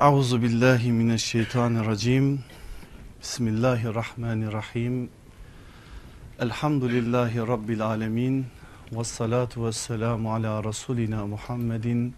[0.00, 2.40] Euzu billahi mineşşeytanirracim.
[3.20, 5.10] Bismillahirrahmanirrahim.
[6.38, 8.46] Elhamdülillahi rabbil alamin.
[8.92, 12.14] Ves salatu vesselamu ala rasulina Muhammedin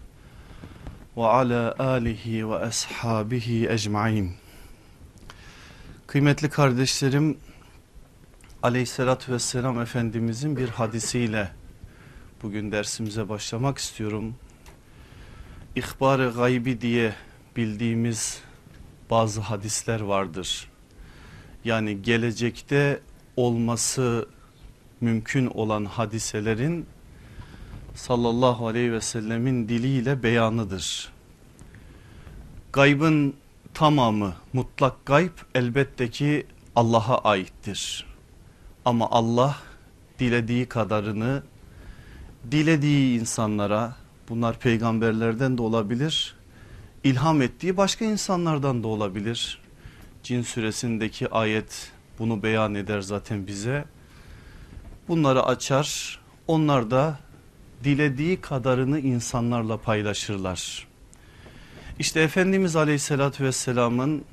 [1.17, 4.33] ve ala alihi ve ashabihi ecmaîn.
[6.07, 7.37] Kıymetli kardeşlerim,
[8.63, 11.51] Aleyhisselatü vesselam Efendimizin bir hadisiyle
[12.43, 14.35] bugün dersimize başlamak istiyorum.
[15.75, 17.13] İhbar-ı gaybi diye
[17.57, 18.41] bildiğimiz
[19.09, 20.69] bazı hadisler vardır.
[21.65, 23.01] Yani gelecekte
[23.35, 24.27] olması
[25.01, 26.85] mümkün olan hadiselerin
[27.95, 31.11] sallallahu aleyhi ve sellemin diliyle beyanıdır.
[32.73, 33.33] Gaybın
[33.73, 36.45] tamamı mutlak gayb elbette ki
[36.75, 38.05] Allah'a aittir.
[38.85, 39.57] Ama Allah
[40.19, 41.43] dilediği kadarını
[42.51, 43.95] dilediği insanlara
[44.29, 46.36] bunlar peygamberlerden de olabilir
[47.07, 49.61] ilham ettiği başka insanlardan da olabilir.
[50.23, 53.85] Cin suresindeki ayet bunu beyan eder zaten bize.
[55.07, 57.19] Bunları açar onlar da
[57.83, 60.87] dilediği kadarını insanlarla paylaşırlar.
[61.99, 64.25] İşte Efendimiz aleyhissalatü vesselamın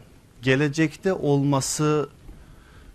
[0.42, 2.09] gelecekte olması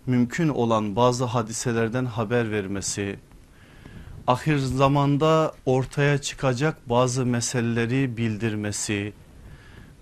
[0.06, 3.18] mümkün olan bazı hadiselerden haber vermesi,
[4.26, 9.12] ahir zamanda ortaya çıkacak bazı meseleleri bildirmesi,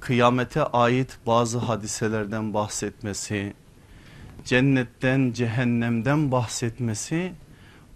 [0.00, 3.54] kıyamete ait bazı hadiselerden bahsetmesi,
[4.44, 7.32] cennetten cehennemden bahsetmesi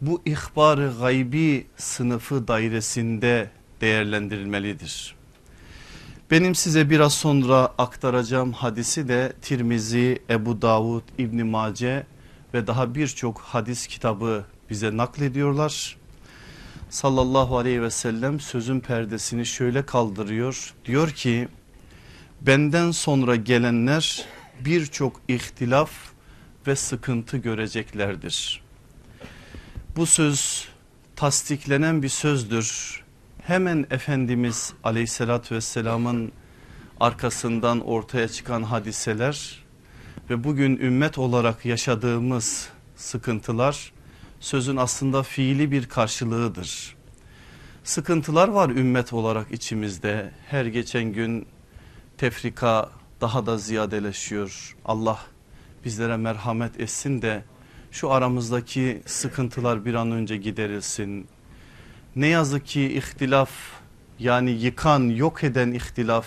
[0.00, 5.14] bu ihbar-ı gaybi sınıfı dairesinde değerlendirilmelidir.
[6.30, 12.06] Benim size biraz sonra aktaracağım hadisi de Tirmizi, Ebu Davud, İbn Mace
[12.54, 15.96] ve daha birçok hadis kitabı bize naklediyorlar.
[16.90, 20.74] Sallallahu aleyhi ve sellem sözün perdesini şöyle kaldırıyor.
[20.84, 21.48] Diyor ki
[22.46, 24.24] benden sonra gelenler
[24.60, 25.90] birçok ihtilaf
[26.66, 28.62] ve sıkıntı göreceklerdir.
[29.96, 30.68] Bu söz
[31.16, 33.00] tasdiklenen bir sözdür.
[33.42, 36.32] Hemen Efendimiz aleyhissalatü vesselamın
[37.00, 39.64] arkasından ortaya çıkan hadiseler
[40.30, 43.92] ve bugün ümmet olarak yaşadığımız sıkıntılar
[44.40, 46.96] sözün aslında fiili bir karşılığıdır.
[47.84, 51.46] Sıkıntılar var ümmet olarak içimizde her geçen gün
[52.22, 52.90] tefrika
[53.20, 54.76] daha da ziyadeleşiyor.
[54.84, 55.18] Allah
[55.84, 57.44] bizlere merhamet etsin de
[57.90, 61.26] şu aramızdaki sıkıntılar bir an önce giderilsin.
[62.16, 63.50] Ne yazık ki ihtilaf
[64.18, 66.26] yani yıkan yok eden ihtilaf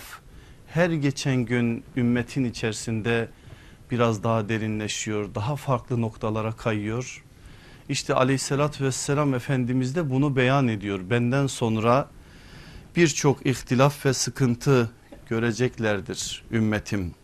[0.66, 3.28] her geçen gün ümmetin içerisinde
[3.90, 5.34] biraz daha derinleşiyor.
[5.34, 7.24] Daha farklı noktalara kayıyor.
[7.88, 11.00] İşte aleyhissalatü vesselam Efendimiz de bunu beyan ediyor.
[11.10, 12.08] Benden sonra
[12.96, 14.90] birçok ihtilaf ve sıkıntı
[15.28, 17.14] göreceklerdir ümmetim.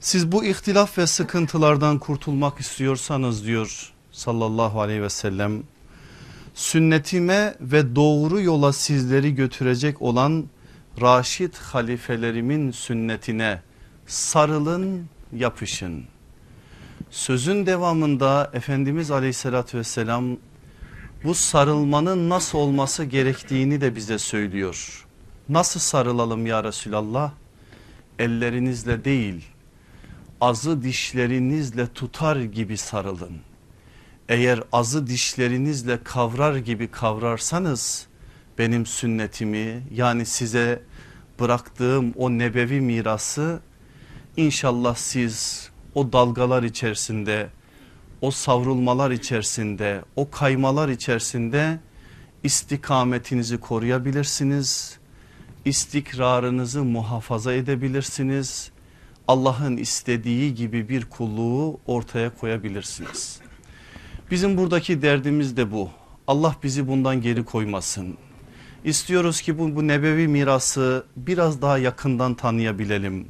[0.00, 5.62] Siz bu ihtilaf ve sıkıntılardan kurtulmak istiyorsanız diyor sallallahu aleyhi ve sellem
[6.54, 10.44] sünnetime ve doğru yola sizleri götürecek olan
[11.00, 13.62] Raşid halifelerimin sünnetine
[14.06, 16.04] sarılın yapışın.
[17.10, 20.36] Sözün devamında Efendimiz aleyhissalatü vesselam
[21.24, 25.06] bu sarılmanın nasıl olması gerektiğini de bize söylüyor.
[25.52, 27.32] Nasıl sarılalım ya Resulallah?
[28.18, 29.44] Ellerinizle değil
[30.40, 33.40] azı dişlerinizle tutar gibi sarılın.
[34.28, 38.06] Eğer azı dişlerinizle kavrar gibi kavrarsanız
[38.58, 40.82] benim sünnetimi yani size
[41.40, 43.60] bıraktığım o nebevi mirası
[44.36, 47.48] inşallah siz o dalgalar içerisinde
[48.20, 51.80] o savrulmalar içerisinde o kaymalar içerisinde
[52.44, 55.01] istikametinizi koruyabilirsiniz
[55.64, 58.70] istikrarınızı muhafaza edebilirsiniz.
[59.28, 63.40] Allah'ın istediği gibi bir kulluğu ortaya koyabilirsiniz.
[64.30, 65.90] Bizim buradaki derdimiz de bu.
[66.26, 68.16] Allah bizi bundan geri koymasın.
[68.84, 73.26] İstiyoruz ki bu, bu nebevi mirası biraz daha yakından tanıyabilelim.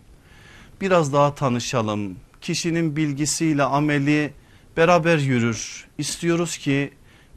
[0.81, 2.17] Biraz daha tanışalım.
[2.41, 4.33] Kişinin bilgisiyle ameli
[4.77, 5.87] beraber yürür.
[5.99, 6.93] İstiyoruz ki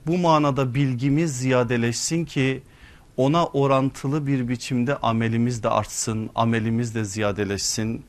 [0.07, 2.63] bu manada bilgimiz ziyadeleşsin ki
[3.17, 8.05] ona orantılı bir biçimde amelimiz de artsın, amelimiz de ziyadeleşsin.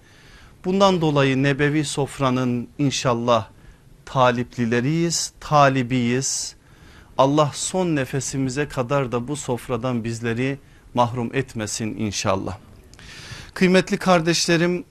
[0.65, 3.49] Bundan dolayı nebevi sofranın inşallah
[4.05, 6.57] taliplileriyiz, talibiyiz.
[7.19, 10.59] Allah son nefesimize kadar da bu sofradan bizleri
[10.95, 12.59] mahrum etmesin inşallah.
[13.55, 14.85] Kıymetli kardeşlerim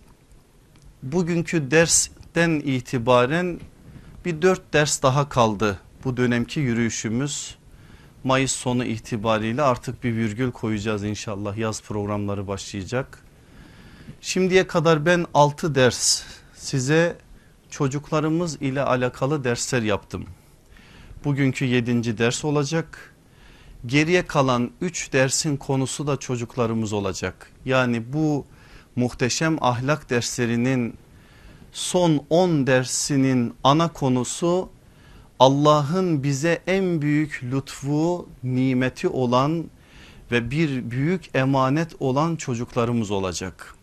[1.03, 3.59] bugünkü dersten itibaren
[4.25, 7.56] bir dört ders daha kaldı bu dönemki yürüyüşümüz.
[8.25, 13.24] Mayıs sonu itibariyle artık bir virgül koyacağız inşallah yaz programları başlayacak.
[14.22, 16.24] Şimdiye kadar ben 6 ders
[16.56, 17.18] size
[17.69, 20.25] çocuklarımız ile alakalı dersler yaptım.
[21.25, 22.18] Bugünkü 7.
[22.18, 23.13] ders olacak.
[23.86, 27.51] Geriye kalan 3 dersin konusu da çocuklarımız olacak.
[27.66, 28.45] Yani bu
[28.95, 30.98] muhteşem ahlak derslerinin
[31.71, 34.69] son 10 dersinin ana konusu
[35.39, 39.65] Allah'ın bize en büyük lütfu, nimeti olan
[40.31, 43.75] ve bir büyük emanet olan çocuklarımız olacak.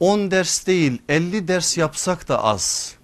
[0.00, 2.94] 10 ders değil 50 ders yapsak da az.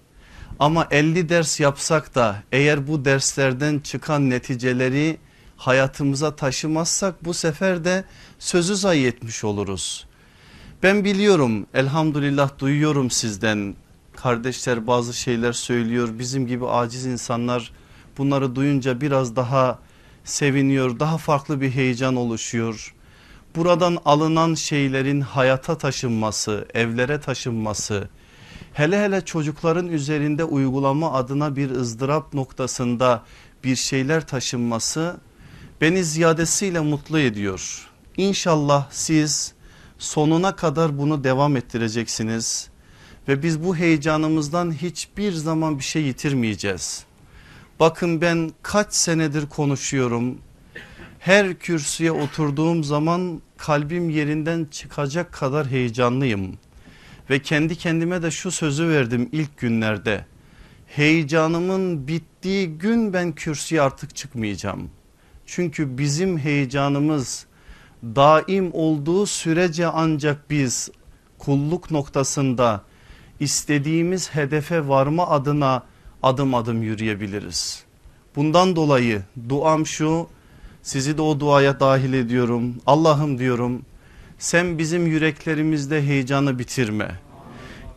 [0.59, 5.17] Ama 50 ders yapsak da eğer bu derslerden çıkan neticeleri
[5.57, 8.03] hayatımıza taşımazsak bu sefer de
[8.39, 10.05] sözü zayi etmiş oluruz.
[10.83, 13.75] Ben biliyorum elhamdülillah duyuyorum sizden
[14.23, 17.71] kardeşler bazı şeyler söylüyor bizim gibi aciz insanlar
[18.17, 19.79] bunları duyunca biraz daha
[20.23, 22.95] seviniyor daha farklı bir heyecan oluşuyor.
[23.55, 28.09] Buradan alınan şeylerin hayata taşınması evlere taşınması
[28.73, 33.23] hele hele çocukların üzerinde uygulama adına bir ızdırap noktasında
[33.63, 35.17] bir şeyler taşınması
[35.81, 37.89] beni ziyadesiyle mutlu ediyor.
[38.17, 39.53] İnşallah siz
[39.97, 42.72] sonuna kadar bunu devam ettireceksiniz
[43.27, 47.03] ve biz bu heyecanımızdan hiçbir zaman bir şey yitirmeyeceğiz.
[47.79, 50.37] Bakın ben kaç senedir konuşuyorum.
[51.19, 56.57] Her kürsüye oturduğum zaman kalbim yerinden çıkacak kadar heyecanlıyım.
[57.29, 60.25] Ve kendi kendime de şu sözü verdim ilk günlerde.
[60.87, 64.89] Heyecanımın bittiği gün ben kürsüye artık çıkmayacağım.
[65.45, 67.45] Çünkü bizim heyecanımız
[68.03, 70.89] daim olduğu sürece ancak biz
[71.37, 72.83] kulluk noktasında
[73.43, 75.83] istediğimiz hedefe varma adına
[76.23, 77.83] adım adım yürüyebiliriz.
[78.35, 80.27] Bundan dolayı duam şu
[80.81, 82.75] sizi de o duaya dahil ediyorum.
[82.85, 83.81] Allah'ım diyorum
[84.39, 87.19] sen bizim yüreklerimizde heyecanı bitirme.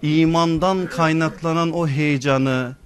[0.02, 2.76] İmandan kaynaklanan o heyecanı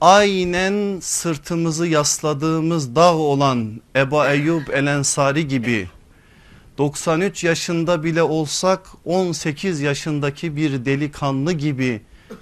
[0.00, 5.88] aynen sırtımızı yasladığımız dağ olan Eba Eyyub El Ensari gibi
[6.78, 12.00] 93 yaşında bile olsak 18 yaşındaki bir delikanlı gibi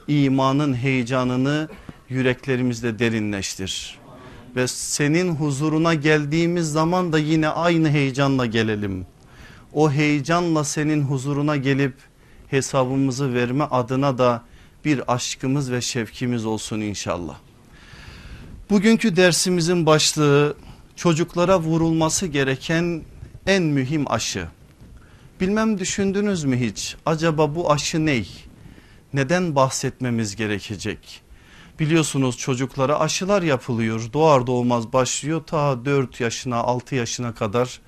[0.08, 1.68] imanın heyecanını
[2.08, 3.98] yüreklerimizde derinleştir.
[4.56, 9.06] Ve senin huzuruna geldiğimiz zaman da yine aynı heyecanla gelelim.
[9.72, 11.94] O heyecanla senin huzuruna gelip
[12.48, 14.42] hesabımızı verme adına da
[14.84, 17.36] bir aşkımız ve şevkimiz olsun inşallah.
[18.70, 20.56] Bugünkü dersimizin başlığı
[20.96, 23.02] çocuklara vurulması gereken
[23.46, 24.48] en mühim aşı.
[25.40, 28.28] Bilmem düşündünüz mü hiç acaba bu aşı ney?
[29.12, 31.20] Neden bahsetmemiz gerekecek?
[31.80, 37.80] Biliyorsunuz çocuklara aşılar yapılıyor doğar doğmaz başlıyor ta 4 yaşına 6 yaşına kadar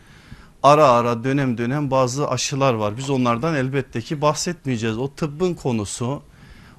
[0.62, 2.96] ara ara dönem dönem bazı aşılar var.
[2.96, 6.22] Biz onlardan elbette ki bahsetmeyeceğiz o tıbbın konusu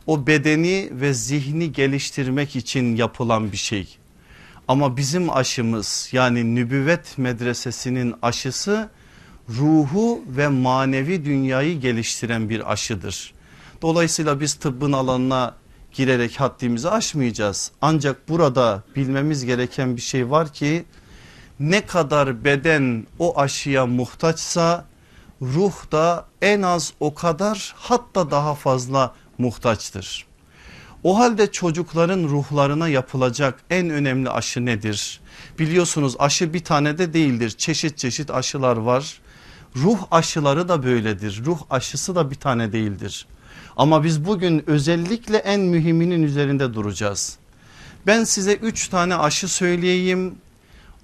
[0.07, 3.97] o bedeni ve zihni geliştirmek için yapılan bir şey.
[4.67, 8.89] Ama bizim aşımız yani nübüvvet medresesinin aşısı
[9.49, 13.33] ruhu ve manevi dünyayı geliştiren bir aşıdır.
[13.81, 15.55] Dolayısıyla biz tıbbın alanına
[15.93, 17.71] girerek haddimizi aşmayacağız.
[17.81, 20.85] Ancak burada bilmemiz gereken bir şey var ki
[21.59, 24.85] ne kadar beden o aşıya muhtaçsa
[25.41, 30.26] ruh da en az o kadar hatta daha fazla muhtaçtır.
[31.03, 35.19] O halde çocukların ruhlarına yapılacak en önemli aşı nedir?
[35.59, 37.49] Biliyorsunuz aşı bir tane de değildir.
[37.49, 39.19] Çeşit çeşit aşılar var.
[39.75, 41.41] Ruh aşıları da böyledir.
[41.45, 43.27] Ruh aşısı da bir tane değildir.
[43.77, 47.37] Ama biz bugün özellikle en mühiminin üzerinde duracağız.
[48.07, 50.35] Ben size üç tane aşı söyleyeyim.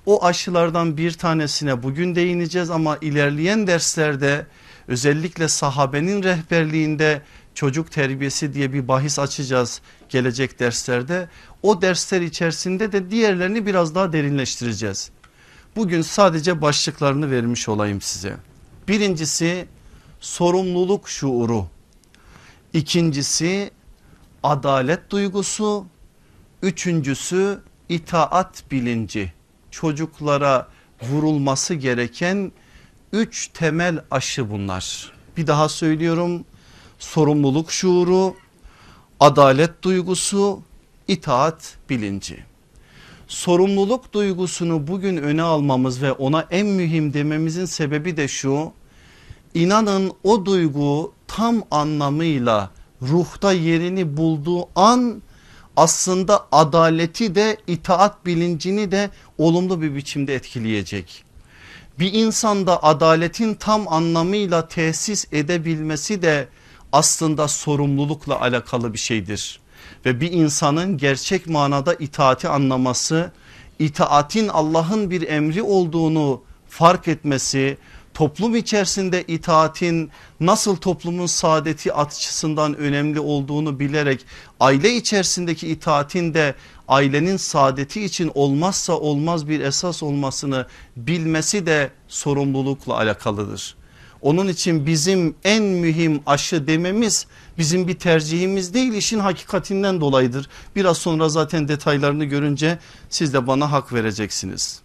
[0.05, 4.45] O aşılardan bir tanesine bugün değineceğiz ama ilerleyen derslerde
[4.87, 7.21] özellikle sahabenin rehberliğinde
[7.55, 11.29] çocuk terbiyesi diye bir bahis açacağız gelecek derslerde.
[11.63, 15.11] O dersler içerisinde de diğerlerini biraz daha derinleştireceğiz.
[15.75, 18.37] Bugün sadece başlıklarını vermiş olayım size.
[18.87, 19.67] Birincisi
[20.19, 21.67] sorumluluk şuuru.
[22.73, 23.71] İkincisi
[24.43, 25.85] adalet duygusu.
[26.61, 29.33] Üçüncüsü itaat bilinci.
[29.71, 30.67] Çocuklara
[31.01, 32.51] vurulması gereken
[33.13, 35.13] üç temel aşı bunlar.
[35.37, 36.45] Bir daha söylüyorum
[37.03, 38.35] sorumluluk şuuru,
[39.19, 40.61] adalet duygusu,
[41.07, 42.37] itaat bilinci.
[43.27, 48.71] Sorumluluk duygusunu bugün öne almamız ve ona en mühim dememizin sebebi de şu.
[49.53, 52.69] İnanın o duygu tam anlamıyla
[53.01, 55.21] ruhta yerini bulduğu an
[55.75, 61.23] aslında adaleti de itaat bilincini de olumlu bir biçimde etkileyecek.
[61.99, 66.47] Bir insanda adaletin tam anlamıyla tesis edebilmesi de
[66.93, 69.59] aslında sorumlulukla alakalı bir şeydir.
[70.05, 73.31] Ve bir insanın gerçek manada itaati anlaması,
[73.79, 77.77] itaatin Allah'ın bir emri olduğunu fark etmesi,
[78.13, 84.25] toplum içerisinde itaatin nasıl toplumun saadeti açısından önemli olduğunu bilerek
[84.59, 86.55] aile içerisindeki itaatin de
[86.87, 93.75] ailenin saadeti için olmazsa olmaz bir esas olmasını bilmesi de sorumlulukla alakalıdır.
[94.23, 97.27] Onun için bizim en mühim aşı dememiz
[97.57, 100.49] bizim bir tercihimiz değil işin hakikatinden dolayıdır.
[100.75, 104.81] Biraz sonra zaten detaylarını görünce siz de bana hak vereceksiniz.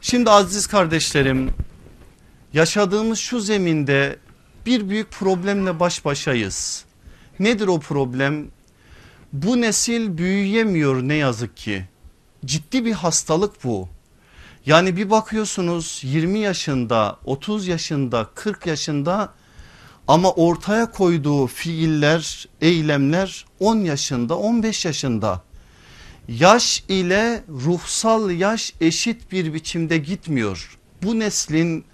[0.00, 1.50] Şimdi aziz kardeşlerim
[2.52, 4.18] yaşadığımız şu zeminde
[4.66, 6.84] bir büyük problemle baş başayız.
[7.38, 8.46] Nedir o problem?
[9.32, 11.84] Bu nesil büyüyemiyor ne yazık ki.
[12.44, 13.88] Ciddi bir hastalık bu.
[14.66, 19.32] Yani bir bakıyorsunuz 20 yaşında, 30 yaşında, 40 yaşında
[20.08, 25.42] ama ortaya koyduğu fiiller, eylemler 10 yaşında, 15 yaşında.
[26.28, 30.78] Yaş ile ruhsal yaş eşit bir biçimde gitmiyor.
[31.02, 31.84] Bu neslin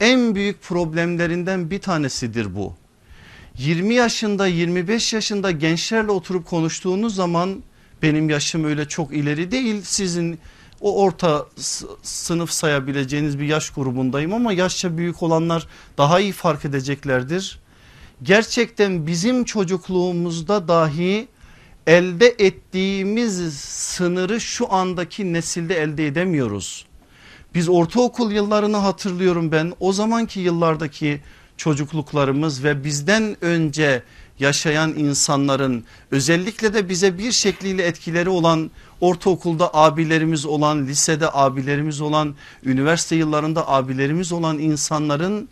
[0.00, 2.74] en büyük problemlerinden bir tanesidir bu.
[3.58, 7.62] 20 yaşında 25 yaşında gençlerle oturup konuştuğunuz zaman
[8.02, 10.38] benim yaşım öyle çok ileri değil sizin
[10.80, 11.46] o orta
[12.02, 15.66] sınıf sayabileceğiniz bir yaş grubundayım ama yaşça büyük olanlar
[15.98, 17.60] daha iyi fark edeceklerdir.
[18.22, 21.28] Gerçekten bizim çocukluğumuzda dahi
[21.86, 26.86] elde ettiğimiz sınırı şu andaki nesilde elde edemiyoruz.
[27.54, 31.20] Biz ortaokul yıllarını hatırlıyorum ben o zamanki yıllardaki
[31.56, 34.02] çocukluklarımız ve bizden önce
[34.40, 38.70] yaşayan insanların özellikle de bize bir şekliyle etkileri olan
[39.00, 45.48] ortaokulda abilerimiz olan lisede abilerimiz olan üniversite yıllarında abilerimiz olan insanların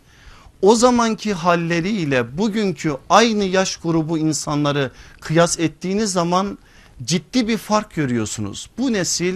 [0.61, 4.91] o zamanki halleriyle bugünkü aynı yaş grubu insanları
[5.21, 6.57] kıyas ettiğiniz zaman
[7.03, 8.69] ciddi bir fark görüyorsunuz.
[8.77, 9.35] Bu nesil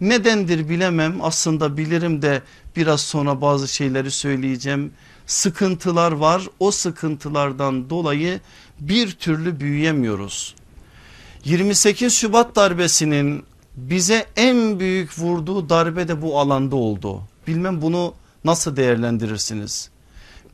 [0.00, 2.42] nedendir bilemem aslında bilirim de
[2.76, 4.92] biraz sonra bazı şeyleri söyleyeceğim.
[5.26, 8.40] Sıkıntılar var o sıkıntılardan dolayı
[8.80, 10.54] bir türlü büyüyemiyoruz.
[11.44, 13.44] 28 Şubat darbesinin
[13.76, 17.22] bize en büyük vurduğu darbe de bu alanda oldu.
[17.46, 19.90] Bilmem bunu nasıl değerlendirirsiniz?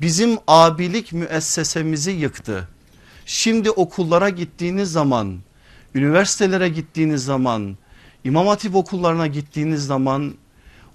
[0.01, 2.69] Bizim abilik müessesemizi yıktı.
[3.27, 5.39] Şimdi okullara gittiğiniz zaman,
[5.95, 7.77] üniversitelere gittiğiniz zaman,
[8.25, 10.35] İmam Hatip okullarına gittiğiniz zaman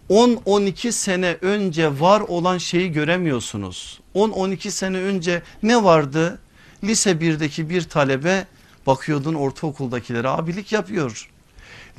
[0.09, 3.99] 10-12 sene önce var olan şeyi göremiyorsunuz.
[4.15, 6.39] 10-12 sene önce ne vardı?
[6.83, 8.47] Lise 1'deki bir talebe
[8.87, 11.29] bakıyordun ortaokuldakilere abilik yapıyor.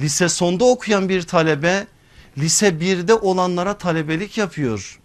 [0.01, 1.87] Lise sonda okuyan bir talebe
[2.39, 5.01] lise 1'de olanlara talebelik yapıyor.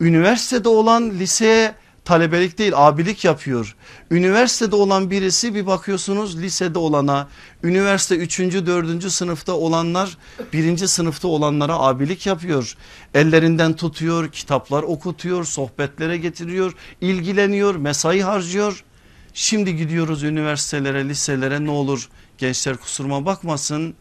[0.00, 3.76] Üniversitede olan liseye talebelik değil abilik yapıyor.
[4.10, 7.28] Üniversitede olan birisi bir bakıyorsunuz lisede olana
[7.62, 8.38] üniversite 3.
[8.40, 9.12] 4.
[9.12, 10.18] sınıfta olanlar
[10.52, 10.86] 1.
[10.86, 12.76] sınıfta olanlara abilik yapıyor.
[13.14, 18.84] Ellerinden tutuyor kitaplar okutuyor sohbetlere getiriyor ilgileniyor mesai harcıyor.
[19.36, 23.94] Şimdi gidiyoruz üniversitelere liselere ne olur gençler kusuruma bakmasın.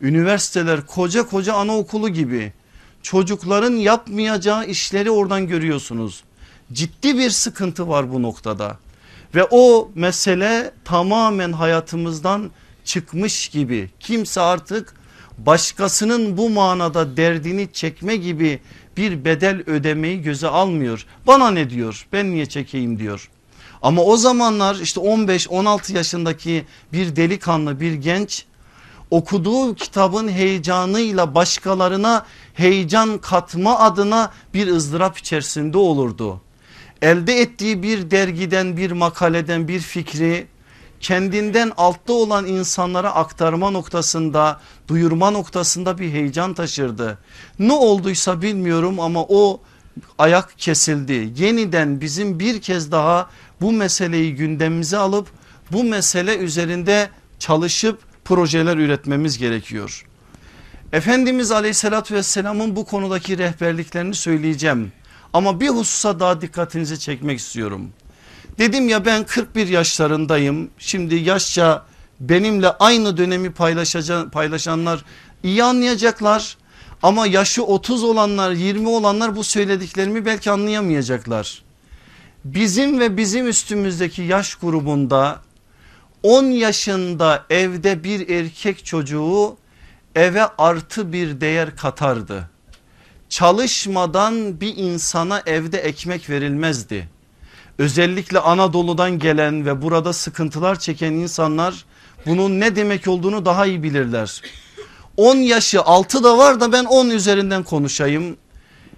[0.00, 2.52] Üniversiteler koca koca anaokulu gibi
[3.02, 6.24] çocukların yapmayacağı işleri oradan görüyorsunuz.
[6.72, 8.78] Ciddi bir sıkıntı var bu noktada
[9.34, 12.50] ve o mesele tamamen hayatımızdan
[12.84, 14.94] çıkmış gibi kimse artık
[15.38, 18.60] başkasının bu manada derdini çekme gibi
[18.96, 21.06] bir bedel ödemeyi göze almıyor.
[21.26, 23.30] Bana ne diyor ben niye çekeyim diyor.
[23.84, 28.44] Ama o zamanlar işte 15-16 yaşındaki bir delikanlı bir genç
[29.10, 36.40] okuduğu kitabın heyecanıyla başkalarına heyecan katma adına bir ızdırap içerisinde olurdu.
[37.02, 40.46] Elde ettiği bir dergiden bir makaleden bir fikri
[41.00, 47.18] kendinden altta olan insanlara aktarma noktasında duyurma noktasında bir heyecan taşırdı.
[47.58, 49.60] Ne olduysa bilmiyorum ama o
[50.18, 51.32] ayak kesildi.
[51.36, 55.28] Yeniden bizim bir kez daha bu meseleyi gündemimize alıp
[55.72, 60.06] bu mesele üzerinde çalışıp projeler üretmemiz gerekiyor.
[60.92, 64.92] Efendimiz aleyhissalatü vesselamın bu konudaki rehberliklerini söyleyeceğim.
[65.32, 67.90] Ama bir hususa daha dikkatinizi çekmek istiyorum.
[68.58, 70.70] Dedim ya ben 41 yaşlarındayım.
[70.78, 71.84] Şimdi yaşça
[72.20, 73.52] benimle aynı dönemi
[74.32, 75.04] paylaşanlar
[75.42, 76.56] iyi anlayacaklar.
[77.02, 81.63] Ama yaşı 30 olanlar 20 olanlar bu söylediklerimi belki anlayamayacaklar.
[82.44, 85.40] Bizim ve bizim üstümüzdeki yaş grubunda
[86.22, 89.56] 10 yaşında evde bir erkek çocuğu
[90.14, 92.50] eve artı bir değer katardı.
[93.28, 97.08] Çalışmadan bir insana evde ekmek verilmezdi.
[97.78, 101.84] Özellikle Anadolu'dan gelen ve burada sıkıntılar çeken insanlar
[102.26, 104.42] bunun ne demek olduğunu daha iyi bilirler.
[105.16, 108.36] 10 yaşı altı da var da ben 10 üzerinden konuşayım.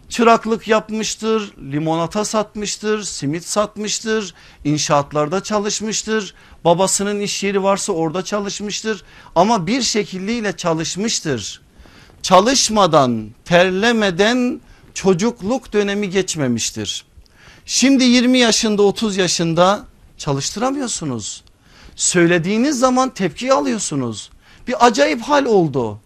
[0.08, 4.34] Çıraklık yapmıştır, limonata satmıştır, simit satmıştır,
[4.64, 6.34] inşaatlarda çalışmıştır.
[6.64, 11.60] Babasının iş yeri varsa orada çalışmıştır ama bir şekilliyle çalışmıştır.
[12.22, 14.60] Çalışmadan, terlemeden
[14.94, 17.04] çocukluk dönemi geçmemiştir.
[17.66, 19.84] Şimdi 20 yaşında 30 yaşında
[20.18, 21.44] çalıştıramıyorsunuz.
[21.96, 24.30] Söylediğiniz zaman tepki alıyorsunuz.
[24.68, 26.00] Bir acayip hal oldu.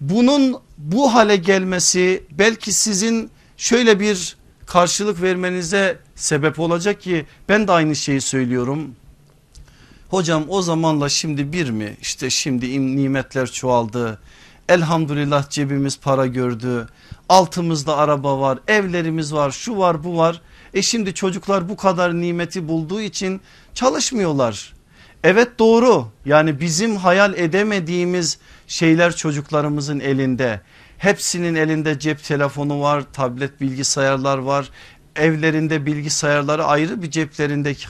[0.00, 4.36] Bunun bu hale gelmesi belki sizin şöyle bir
[4.66, 8.94] karşılık vermenize sebep olacak ki ben de aynı şeyi söylüyorum.
[10.08, 11.96] Hocam o zamanla şimdi bir mi?
[12.00, 14.20] İşte şimdi nimetler çoğaldı.
[14.68, 16.88] Elhamdülillah cebimiz para gördü.
[17.28, 20.40] Altımızda araba var, evlerimiz var, şu var, bu var.
[20.74, 23.40] E şimdi çocuklar bu kadar nimeti bulduğu için
[23.74, 24.74] çalışmıyorlar.
[25.24, 30.60] Evet doğru yani bizim hayal edemediğimiz şeyler çocuklarımızın elinde.
[30.98, 34.70] Hepsinin elinde cep telefonu var, tablet bilgisayarlar var.
[35.16, 37.86] Evlerinde bilgisayarları ayrı bir ceplerindeki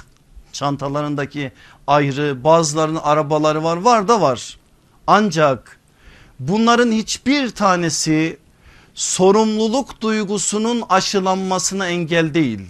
[0.52, 1.52] çantalarındaki
[1.86, 4.58] ayrı bazılarının arabaları var var da var.
[5.06, 5.78] Ancak
[6.38, 8.38] bunların hiçbir tanesi
[8.94, 12.60] sorumluluk duygusunun aşılanmasına engel değil.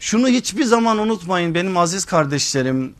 [0.00, 2.94] Şunu hiçbir zaman unutmayın benim aziz kardeşlerim.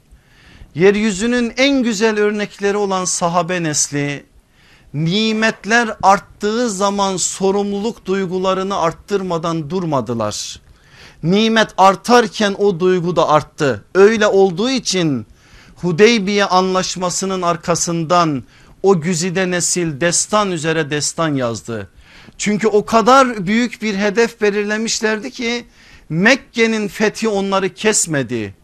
[0.75, 4.32] Yeryüzünün en güzel örnekleri olan sahabe nesli
[4.95, 10.61] nimetler arttığı zaman sorumluluk duygularını arttırmadan durmadılar.
[11.23, 13.85] Nimet artarken o duygu da arttı.
[13.95, 15.27] Öyle olduğu için
[15.77, 18.43] Hudeybiye anlaşmasının arkasından
[18.83, 21.89] o güzide nesil destan üzere destan yazdı.
[22.39, 25.67] Çünkü o kadar büyük bir hedef belirlemişlerdi ki
[26.09, 28.55] Mekke'nin fethi onları kesmedi.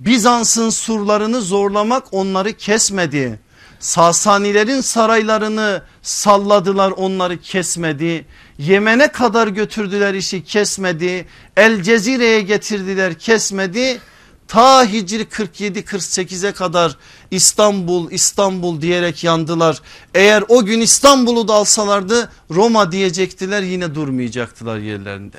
[0.00, 3.40] Bizans'ın surlarını zorlamak onları kesmedi.
[3.82, 8.26] Sasanilerin saraylarını salladılar onları kesmedi.
[8.58, 11.26] Yemen'e kadar götürdüler işi kesmedi.
[11.56, 14.00] El Cezire'ye getirdiler kesmedi.
[14.48, 16.96] Ta Hicri 47-48'e kadar
[17.30, 19.80] İstanbul İstanbul diyerek yandılar.
[20.14, 25.38] Eğer o gün İstanbul'u da alsalardı Roma diyecektiler yine durmayacaktılar yerlerinde.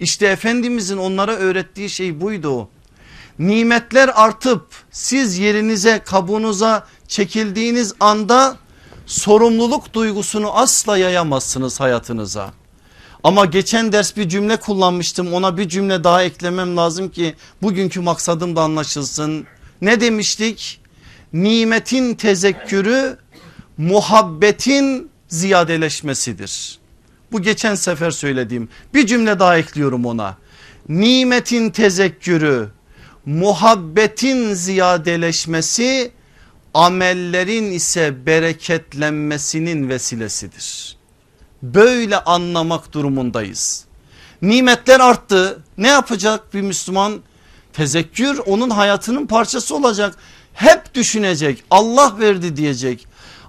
[0.00, 2.68] İşte Efendimizin onlara öğrettiği şey buydu.
[3.38, 8.56] Nimetler artıp siz yerinize kabuğunuza çekildiğiniz anda
[9.06, 12.52] sorumluluk duygusunu asla yayamazsınız hayatınıza.
[13.24, 18.56] Ama geçen ders bir cümle kullanmıştım ona bir cümle daha eklemem lazım ki bugünkü maksadım
[18.56, 19.46] da anlaşılsın.
[19.80, 20.80] Ne demiştik?
[21.32, 23.18] Nimetin tezekkürü
[23.78, 26.78] muhabbetin ziyadeleşmesidir.
[27.32, 30.36] Bu geçen sefer söylediğim bir cümle daha ekliyorum ona.
[30.88, 32.68] Nimetin tezekkürü
[33.26, 36.12] muhabbetin ziyadeleşmesi
[36.74, 40.96] amellerin ise bereketlenmesinin vesilesidir.
[41.62, 43.84] Böyle anlamak durumundayız.
[44.42, 47.20] Nimetler arttı ne yapacak bir Müslüman?
[47.72, 50.16] Tezekkür onun hayatının parçası olacak.
[50.54, 53.06] Hep düşünecek Allah verdi diyecek.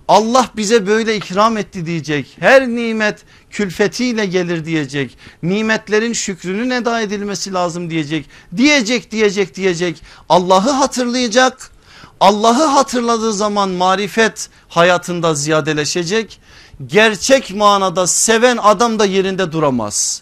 [0.07, 2.37] Allah bize böyle ikram etti diyecek.
[2.39, 5.17] Her nimet külfetiyle gelir diyecek.
[5.43, 8.29] Nimetlerin şükrünün eda edilmesi lazım diyecek.
[8.57, 10.01] Diyecek diyecek diyecek.
[10.29, 11.71] Allah'ı hatırlayacak.
[12.19, 16.39] Allah'ı hatırladığı zaman marifet hayatında ziyadeleşecek.
[16.87, 20.21] Gerçek manada seven adam da yerinde duramaz.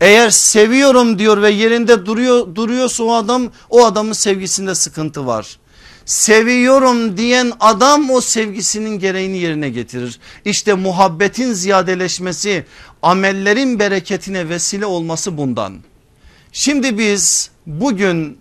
[0.00, 5.59] Eğer seviyorum diyor ve yerinde duruyor duruyorsa o adam o adamın sevgisinde sıkıntı var
[6.10, 10.20] seviyorum diyen adam o sevgisinin gereğini yerine getirir.
[10.44, 12.64] İşte muhabbetin ziyadeleşmesi
[13.02, 15.78] amellerin bereketine vesile olması bundan.
[16.52, 18.38] Şimdi biz bugün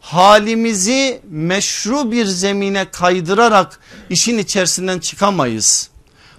[0.00, 5.90] halimizi meşru bir zemine kaydırarak işin içerisinden çıkamayız.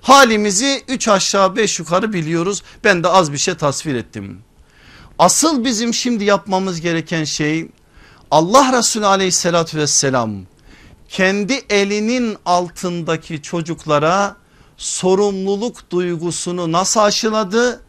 [0.01, 2.63] Halimizi üç aşağı beş yukarı biliyoruz.
[2.83, 4.39] Ben de az bir şey tasvir ettim.
[5.19, 7.67] Asıl bizim şimdi yapmamız gereken şey
[8.31, 10.31] Allah Resulü aleyhissalatü vesselam
[11.09, 14.35] kendi elinin altındaki çocuklara
[14.77, 17.81] sorumluluk duygusunu nasıl aşıladı?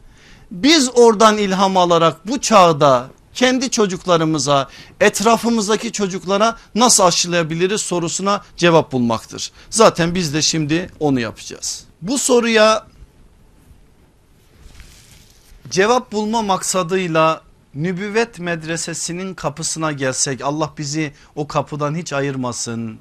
[0.50, 4.68] Biz oradan ilham alarak bu çağda kendi çocuklarımıza
[5.00, 9.52] etrafımızdaki çocuklara nasıl aşılayabiliriz sorusuna cevap bulmaktır.
[9.70, 11.85] Zaten biz de şimdi onu yapacağız.
[12.02, 12.87] Bu soruya
[15.70, 17.42] cevap bulma maksadıyla
[17.74, 22.98] nübüvvet medresesinin kapısına gelsek Allah bizi o kapıdan hiç ayırmasın.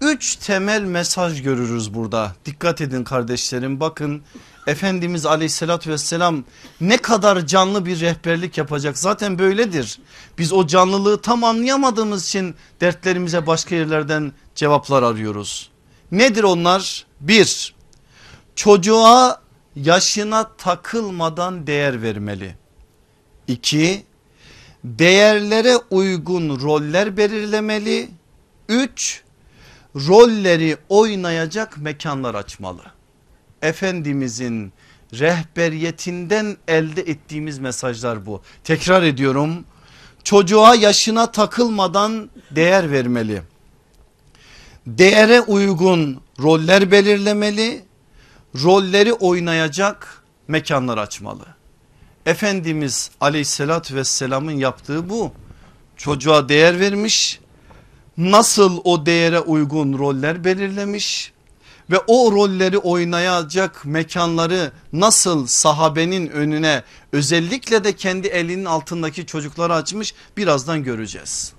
[0.00, 2.34] Üç temel mesaj görürüz burada.
[2.44, 4.22] Dikkat edin kardeşlerim bakın
[4.66, 6.44] Efendimiz aleyhissalatü vesselam
[6.80, 9.98] ne kadar canlı bir rehberlik yapacak zaten böyledir.
[10.38, 15.70] Biz o canlılığı tam anlayamadığımız için dertlerimize başka yerlerden cevaplar arıyoruz.
[16.12, 17.06] Nedir onlar?
[17.20, 17.74] Bir,
[18.56, 19.40] çocuğa
[19.76, 22.54] yaşına takılmadan değer vermeli.
[23.48, 24.04] İki,
[24.84, 28.10] değerlere uygun roller belirlemeli.
[28.68, 29.22] Üç,
[29.96, 32.82] rolleri oynayacak mekanlar açmalı.
[33.62, 34.72] Efendimizin
[35.12, 38.42] rehberiyetinden elde ettiğimiz mesajlar bu.
[38.64, 39.64] Tekrar ediyorum
[40.24, 43.42] çocuğa yaşına takılmadan değer vermeli.
[44.86, 47.84] Değere uygun roller belirlemeli,
[48.62, 51.44] rolleri oynayacak mekanlar açmalı.
[52.26, 55.32] Efendimiz aleyhissalatü vesselamın yaptığı bu.
[55.96, 57.40] Çocuğa değer vermiş,
[58.18, 61.32] nasıl o değere uygun roller belirlemiş
[61.90, 70.14] ve o rolleri oynayacak mekanları nasıl sahabenin önüne özellikle de kendi elinin altındaki çocukları açmış
[70.36, 71.52] birazdan göreceğiz.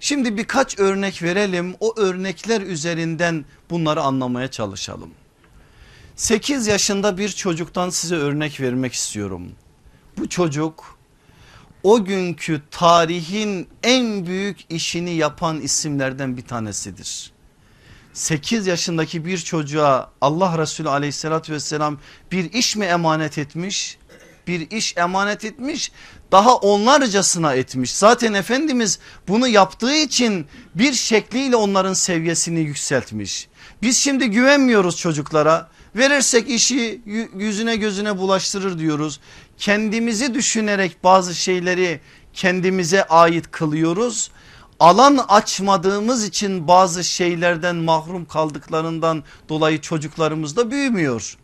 [0.00, 5.10] Şimdi birkaç örnek verelim o örnekler üzerinden bunları anlamaya çalışalım.
[6.16, 9.52] 8 yaşında bir çocuktan size örnek vermek istiyorum.
[10.18, 10.98] Bu çocuk
[11.82, 17.32] o günkü tarihin en büyük işini yapan isimlerden bir tanesidir.
[18.12, 21.98] 8 yaşındaki bir çocuğa Allah Resulü aleyhissalatü vesselam
[22.32, 23.98] bir iş mi emanet etmiş?
[24.46, 25.92] Bir iş emanet etmiş
[26.32, 27.94] daha onlarcasına etmiş.
[27.94, 33.48] Zaten Efendimiz bunu yaptığı için bir şekliyle onların seviyesini yükseltmiş.
[33.82, 37.02] Biz şimdi güvenmiyoruz çocuklara verirsek işi
[37.36, 39.20] yüzüne gözüne bulaştırır diyoruz.
[39.62, 42.00] Kendimizi düşünerek bazı şeyleri
[42.34, 44.30] kendimize ait kılıyoruz
[44.80, 51.36] alan açmadığımız için bazı şeylerden mahrum kaldıklarından dolayı çocuklarımız da büyümüyor.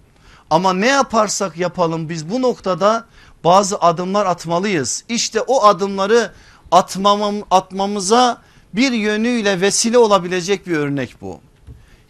[0.51, 3.07] Ama ne yaparsak yapalım biz bu noktada
[3.45, 5.05] bazı adımlar atmalıyız.
[5.09, 6.33] İşte o adımları
[6.71, 8.43] atmamam, atmamıza
[8.75, 11.41] bir yönüyle vesile olabilecek bir örnek bu.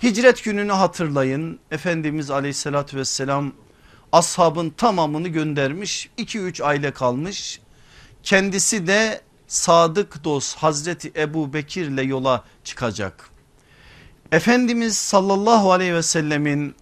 [0.03, 1.59] Hicret gününü hatırlayın.
[1.71, 3.53] Efendimiz aleyhissalatü vesselam
[4.13, 6.11] ashabın tamamını göndermiş.
[6.19, 7.61] 2-3 aile kalmış.
[8.23, 13.31] Kendisi de sadık dost Hazreti Ebu Bekir ile yola çıkacak.
[14.33, 16.75] Efendimiz sallallahu aleyhi ve sellemin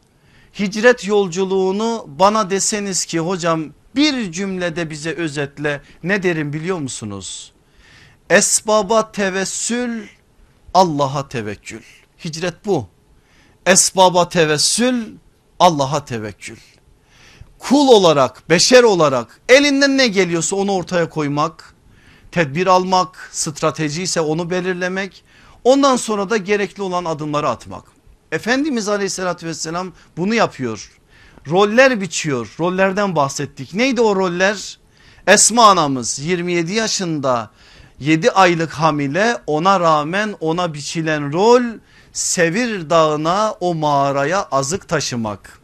[0.59, 3.65] hicret yolculuğunu bana deseniz ki hocam
[3.97, 7.53] bir cümlede bize özetle ne derim biliyor musunuz?
[8.31, 10.07] Esbaba tevessül
[10.75, 11.83] Allah'a tevekkül.
[12.25, 12.89] Hicret bu.
[13.67, 15.17] Esbaba tevessül
[15.59, 16.59] Allah'a tevekkül.
[17.69, 21.75] Kul olarak beşer olarak elinden ne geliyorsa onu ortaya koymak
[22.33, 25.25] tedbir almak, strateji ise onu belirlemek,
[25.65, 27.85] ondan sonra da gerekli olan adımları atmak.
[28.33, 30.99] Efendimiz aleyhissalatü vesselam bunu yapıyor.
[31.49, 33.75] Roller biçiyor, rollerden bahsettik.
[33.75, 34.79] Neydi o roller?
[35.27, 37.51] Esma anamız 27 yaşında
[38.01, 41.63] 7 aylık hamile ona rağmen ona biçilen rol
[42.13, 45.56] Sevir dağına o mağaraya azık taşımak.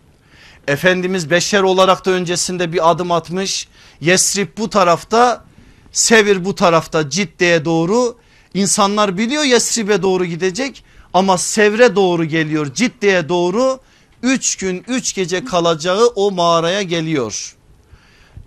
[0.68, 3.68] Efendimiz beşer olarak da öncesinde bir adım atmış.
[4.00, 5.44] Yesrib bu tarafta
[5.92, 8.16] Sevir bu tarafta Cidde'ye doğru
[8.54, 13.80] insanlar biliyor Yesrib'e doğru gidecek ama Sevr'e doğru geliyor Cidde'ye doğru
[14.22, 17.56] 3 gün 3 gece kalacağı o mağaraya geliyor.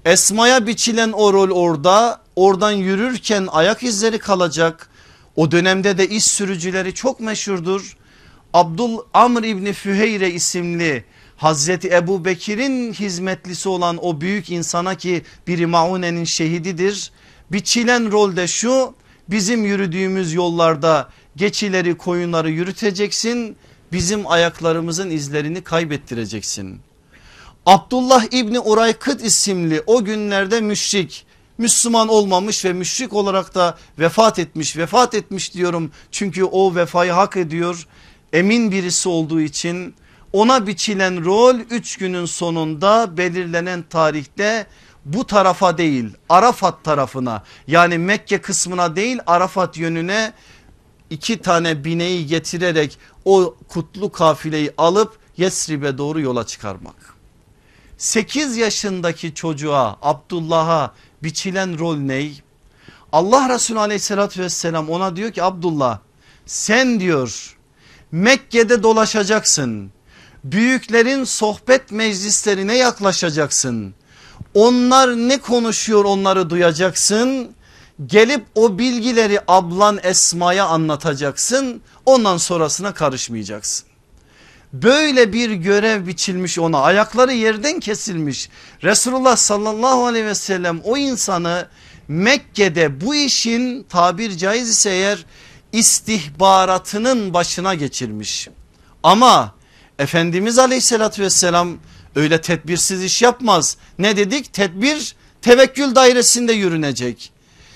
[0.06, 4.90] Esma'ya biçilen o rol orada oradan yürürken ayak izleri kalacak.
[5.36, 7.98] O dönemde de iş sürücüleri çok meşhurdur.
[8.54, 11.06] Abdul Amr İbni Füheyre isimli
[11.38, 17.12] Hazreti Ebu Bekir'in hizmetlisi olan o büyük insana ki biri Maune'nin şehididir.
[17.52, 18.94] Biçilen rolde şu
[19.30, 23.58] bizim yürüdüğümüz yollarda geçileri koyunları yürüteceksin
[23.92, 26.80] bizim ayaklarımızın izlerini kaybettireceksin.
[27.66, 31.26] Abdullah İbni Uraykıt isimli o günlerde müşrik
[31.58, 35.92] Müslüman olmamış ve müşrik olarak da vefat etmiş vefat etmiş diyorum.
[36.12, 37.88] Çünkü o vefayı hak ediyor.
[38.34, 39.96] Emin birisi olduğu için
[40.36, 44.68] ona biçilen rol 3 günün sonunda belirlenen tarihte
[45.06, 50.34] bu tarafa değil Arafat tarafına yani Mekke kısmına değil Arafat yönüne
[51.10, 57.16] iki tane bineği getirerek o kutlu kafileyi alıp Yesrib'e doğru yola çıkarmak.
[57.98, 60.94] 8 yaşındaki çocuğa Abdullah'a
[61.24, 62.42] biçilen rol ney?
[63.12, 66.00] Allah Resulü aleyhissalatü vesselam ona diyor ki Abdullah
[66.46, 67.58] sen diyor
[68.12, 69.95] Mekke'de dolaşacaksın.
[70.52, 73.96] Büyüklerin sohbet meclislerine yaklaşacaksın
[74.56, 77.52] onlar ne konuşuyor onları duyacaksın.
[78.06, 81.82] Gelip o bilgileri ablan Esma'ya anlatacaksın.
[82.06, 83.88] Ondan sonrasına karışmayacaksın.
[84.74, 88.50] Böyle bir görev biçilmiş ona ayakları yerden kesilmiş.
[88.84, 91.68] Resulullah sallallahu aleyhi ve sellem o insanı
[92.08, 95.26] Mekke'de bu işin tabir caiz ise eğer
[95.72, 98.50] istihbaratının başına geçirmiş.
[99.04, 99.55] Ama
[100.00, 101.78] Efendimiz aleyhissalatü vesselam
[102.16, 103.78] öyle tedbirsiz iş yapmaz.
[104.00, 104.54] Ne dedik?
[104.54, 107.32] Tedbir tevekkül dairesinde yürünecek.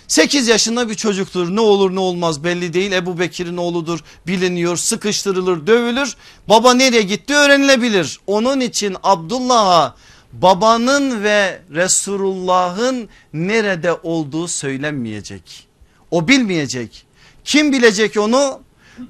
[0.07, 5.67] 8 yaşında bir çocuktur ne olur ne olmaz belli değil Ebu Bekir'in oğludur biliniyor sıkıştırılır
[5.67, 6.15] dövülür
[6.47, 8.19] baba nereye gitti öğrenilebilir.
[8.27, 9.95] Onun için Abdullah'a
[10.33, 15.67] babanın ve Resulullah'ın nerede olduğu söylenmeyecek.
[16.11, 17.05] O bilmeyecek.
[17.43, 18.61] Kim bilecek onu?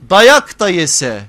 [0.10, 1.22] Dayak da yese,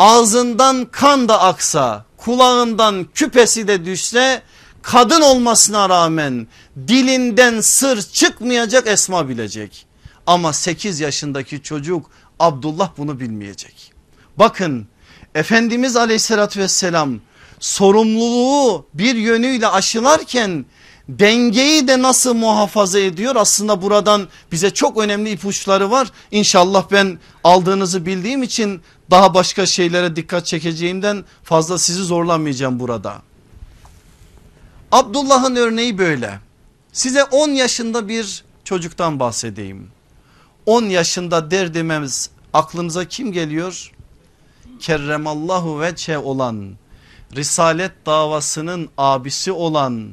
[0.00, 4.42] ağzından kan da aksa, kulağından küpesi de düşse
[4.82, 6.46] kadın olmasına rağmen
[6.88, 9.86] dilinden sır çıkmayacak Esma bilecek.
[10.26, 13.92] Ama 8 yaşındaki çocuk Abdullah bunu bilmeyecek.
[14.38, 14.86] Bakın
[15.34, 17.20] Efendimiz aleyhissalatü vesselam
[17.58, 20.64] sorumluluğu bir yönüyle aşılarken
[21.18, 26.12] dengeyi de nasıl muhafaza ediyor aslında buradan bize çok önemli ipuçları var.
[26.30, 33.22] İnşallah ben aldığınızı bildiğim için daha başka şeylere dikkat çekeceğimden fazla sizi zorlamayacağım burada.
[34.92, 36.38] Abdullah'ın örneği böyle.
[36.92, 39.88] Size 10 yaşında bir çocuktan bahsedeyim.
[40.66, 43.92] 10 yaşında der dememiz aklınıza kim geliyor?
[44.80, 46.70] Kerremallahu veçhe olan,
[47.36, 50.10] Risalet davasının abisi olan,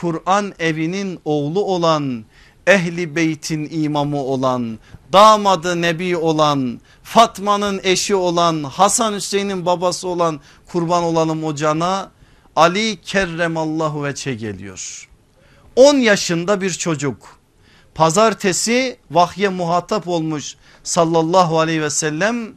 [0.00, 2.24] Kur'an evinin oğlu olan,
[2.66, 4.78] ehli beytin imamı olan,
[5.12, 12.10] damadı nebi olan, Fatma'nın eşi olan, Hasan Hüseyin'in babası olan kurban olalım o cana
[12.56, 15.08] Ali kerremallahu veçe geliyor.
[15.76, 17.38] 10 yaşında bir çocuk
[17.94, 22.52] pazartesi vahye muhatap olmuş sallallahu aleyhi ve sellem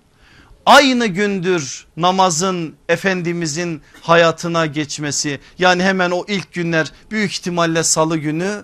[0.69, 5.39] aynı gündür namazın Efendimizin hayatına geçmesi.
[5.59, 8.63] Yani hemen o ilk günler büyük ihtimalle salı günü.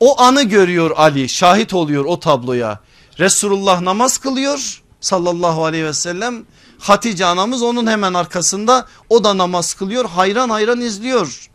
[0.00, 2.80] O anı görüyor Ali şahit oluyor o tabloya.
[3.18, 6.44] Resulullah namaz kılıyor sallallahu aleyhi ve sellem.
[6.78, 11.50] Hatice anamız onun hemen arkasında o da namaz kılıyor hayran hayran izliyor.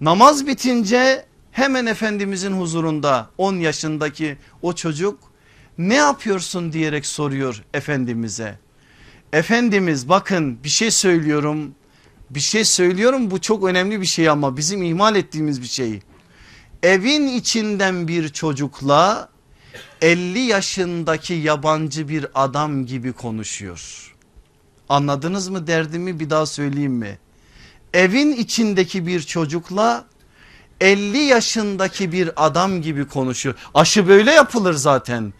[0.00, 5.18] Namaz bitince hemen Efendimizin huzurunda 10 yaşındaki o çocuk
[5.78, 6.72] ne yapıyorsun?
[6.72, 8.58] diyerek soruyor Efendimiz'e.
[9.32, 11.74] Efendimiz bakın bir şey söylüyorum
[12.30, 16.00] bir şey söylüyorum bu çok önemli bir şey ama bizim ihmal ettiğimiz bir şey.
[16.82, 19.28] Evin içinden bir çocukla
[20.02, 24.14] 50 yaşındaki yabancı bir adam gibi konuşuyor.
[24.88, 27.18] Anladınız mı derdimi bir daha söyleyeyim mi?
[27.94, 30.04] Evin içindeki bir çocukla
[30.80, 33.54] 50 yaşındaki bir adam gibi konuşuyor.
[33.74, 35.32] Aşı böyle yapılır zaten.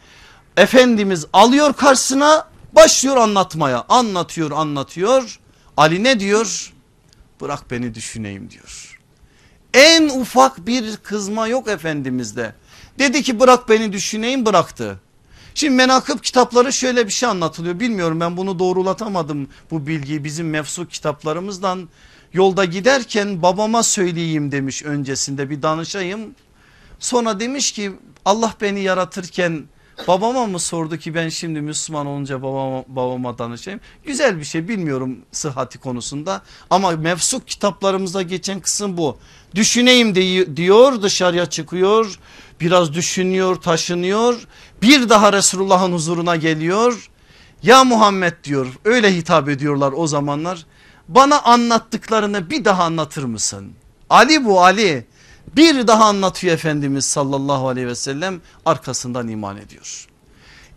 [0.57, 3.85] Efendimiz alıyor karşısına başlıyor anlatmaya.
[3.89, 5.39] Anlatıyor anlatıyor.
[5.77, 6.73] Ali ne diyor?
[7.41, 8.99] Bırak beni düşüneyim diyor.
[9.75, 12.55] En ufak bir kızma yok Efendimiz'de.
[12.99, 15.01] Dedi ki bırak beni düşüneyim bıraktı.
[15.55, 17.81] Şimdi menakıb kitapları şöyle bir şey anlatılıyor.
[17.81, 21.89] Bilmiyorum ben bunu doğrulatamadım bu bilgiyi bizim mefsuk kitaplarımızdan.
[22.33, 26.35] Yolda giderken babama söyleyeyim demiş öncesinde bir danışayım.
[26.99, 27.93] Sonra demiş ki
[28.25, 29.65] Allah beni yaratırken
[30.09, 33.81] babama mı sordu ki ben şimdi Müslüman olunca babama, babama danışayım.
[34.05, 39.19] Güzel bir şey bilmiyorum sıhhati konusunda ama mefsuk kitaplarımızda geçen kısım bu.
[39.55, 40.15] Düşüneyim
[40.57, 42.19] diyor dışarıya çıkıyor
[42.61, 44.47] biraz düşünüyor taşınıyor
[44.83, 47.09] bir daha Resulullah'ın huzuruna geliyor.
[47.63, 50.67] Ya Muhammed diyor öyle hitap ediyorlar o zamanlar
[51.09, 53.73] bana anlattıklarını bir daha anlatır mısın?
[54.11, 55.07] Ali bu Ali
[55.57, 60.07] bir daha anlatıyor Efendimiz sallallahu aleyhi ve sellem arkasından iman ediyor.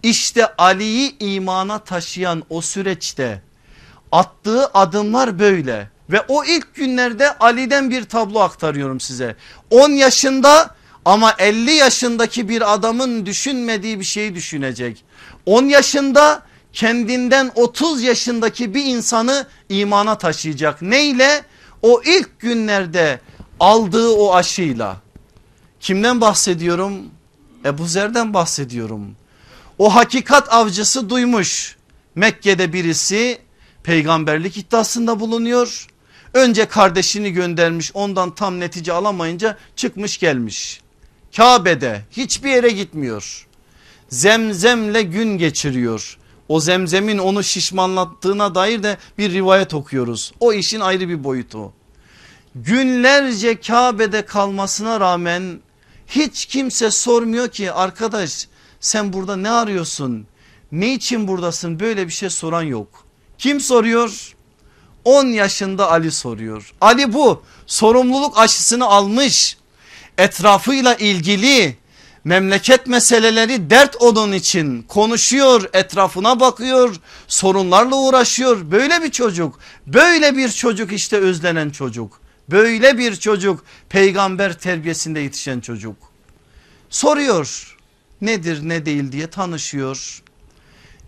[0.04, 3.42] İşte Ali'yi imana taşıyan o süreçte
[4.12, 9.36] attığı adımlar böyle ve o ilk günlerde Ali'den bir tablo aktarıyorum size.
[9.70, 10.76] 10 yaşında
[11.06, 15.04] ama 50 yaşındaki bir adamın düşünmediği bir şeyi düşünecek.
[15.46, 16.42] 10 yaşında
[16.74, 20.82] kendinden 30 yaşındaki bir insanı imana taşıyacak.
[20.82, 21.44] Neyle?
[21.82, 23.20] O ilk günlerde
[23.60, 24.98] aldığı o aşıyla.
[25.80, 26.94] Kimden bahsediyorum?
[27.66, 29.16] Ebu Zer'den bahsediyorum.
[29.78, 31.76] O hakikat avcısı duymuş.
[32.16, 33.38] Mekke'de birisi
[33.84, 35.88] peygamberlik iddiasında bulunuyor.
[36.34, 40.82] Önce kardeşini göndermiş ondan tam netice alamayınca çıkmış gelmiş.
[41.36, 43.48] Kabe'de hiçbir yere gitmiyor.
[44.10, 46.18] Zemzemle gün geçiriyor.
[46.48, 50.34] O zemzemin onu şişmanlattığına dair de bir rivayet okuyoruz.
[50.40, 51.74] O işin ayrı bir boyutu.
[52.56, 55.60] Günlerce Kabe'de kalmasına rağmen
[56.08, 58.48] hiç kimse sormuyor ki arkadaş
[58.80, 60.28] sen burada ne arıyorsun?
[60.72, 61.80] Ne için buradasın?
[61.80, 62.88] Böyle bir şey soran yok.
[63.38, 64.36] Kim soruyor?
[65.06, 66.74] 10 yaşında Ali soruyor.
[66.82, 69.58] Ali bu sorumluluk aşısını almış
[70.18, 71.78] etrafıyla ilgili
[72.24, 76.96] memleket meseleleri dert onun için konuşuyor etrafına bakıyor
[77.28, 84.60] sorunlarla uğraşıyor böyle bir çocuk böyle bir çocuk işte özlenen çocuk böyle bir çocuk peygamber
[84.60, 85.96] terbiyesinde yetişen çocuk
[86.90, 87.78] soruyor
[88.22, 90.24] nedir ne değil diye tanışıyor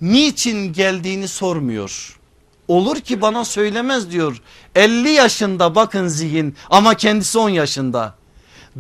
[0.02, 2.20] niçin geldiğini sormuyor
[2.68, 4.42] olur ki bana söylemez diyor
[4.76, 8.16] 50 yaşında bakın zihin ama kendisi 10 yaşında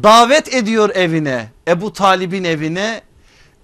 [0.04, 3.02] davet ediyor evine Ebu Talib'in evine.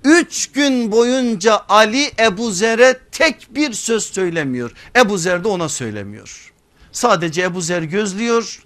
[0.03, 4.71] Üç gün boyunca Ali Ebu Zer'e tek bir söz söylemiyor.
[4.95, 6.53] Ebu Zer de ona söylemiyor.
[6.91, 8.63] Sadece Ebu Zer gözlüyor.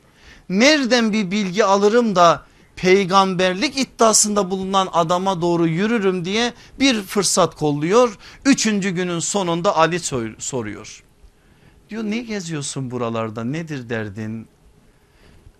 [0.49, 8.17] Nereden bir bilgi alırım da peygamberlik iddiasında bulunan adama doğru yürürüm diye bir fırsat kolluyor.
[8.45, 9.99] Üçüncü günün sonunda Ali
[10.39, 11.03] soruyor.
[11.89, 14.47] Diyor ne geziyorsun buralarda nedir derdin?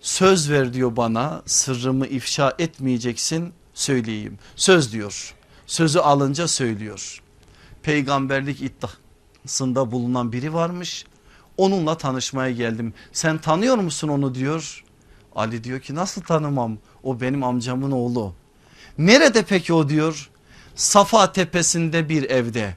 [0.00, 4.38] söz ver diyor bana sırrımı ifşa etmeyeceksin söyleyeyim.
[4.56, 5.34] Söz diyor
[5.66, 7.22] sözü alınca söylüyor.
[7.82, 11.04] Peygamberlik iddiasında bulunan biri varmış
[11.58, 12.94] onunla tanışmaya geldim.
[13.12, 14.84] Sen tanıyor musun onu diyor.
[15.36, 18.34] Ali diyor ki nasıl tanımam o benim amcamın oğlu.
[18.98, 20.30] Nerede peki o diyor.
[20.74, 22.76] Safa tepesinde bir evde.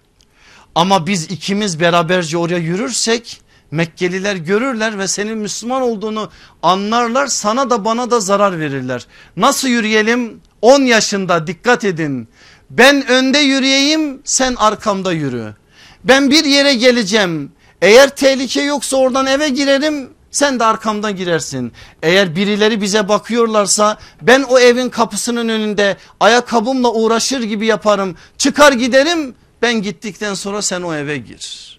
[0.75, 3.41] Ama biz ikimiz beraberce oraya yürürsek
[3.71, 6.31] Mekkeliler görürler ve senin Müslüman olduğunu
[6.63, 9.05] anlarlar sana da bana da zarar verirler.
[9.37, 10.41] Nasıl yürüyelim?
[10.61, 12.27] 10 yaşında dikkat edin.
[12.69, 15.55] Ben önde yürüyeyim sen arkamda yürü.
[16.03, 17.51] Ben bir yere geleceğim.
[17.81, 21.73] Eğer tehlike yoksa oradan eve girerim sen de arkamdan girersin.
[22.03, 28.15] Eğer birileri bize bakıyorlarsa ben o evin kapısının önünde ayakkabımla uğraşır gibi yaparım.
[28.37, 31.71] Çıkar giderim ben gittikten sonra sen o eve gir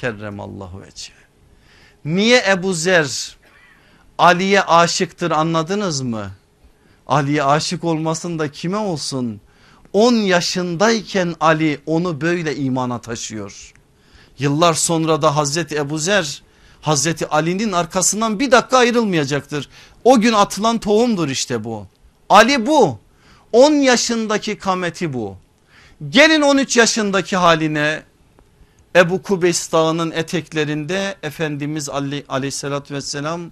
[0.00, 1.12] kerremallahu vece.
[2.04, 3.36] Niye Ebu Zer
[4.18, 6.30] Ali'ye aşıktır anladınız mı?
[7.06, 9.40] Ali'ye aşık olmasın da kime olsun?
[9.92, 13.72] 10 yaşındayken Ali onu böyle imana taşıyor.
[14.40, 16.42] Yıllar sonra da Hazreti Ebu Zer
[16.80, 19.68] Hazreti Ali'nin arkasından bir dakika ayrılmayacaktır.
[20.04, 21.86] O gün atılan tohumdur işte bu.
[22.28, 22.98] Ali bu.
[23.52, 25.36] 10 yaşındaki kameti bu.
[26.08, 28.02] Gelin 13 yaşındaki haline
[28.96, 33.50] Ebu Kubeys dağının eteklerinde Efendimiz Ali, aleyhissalatü vesselam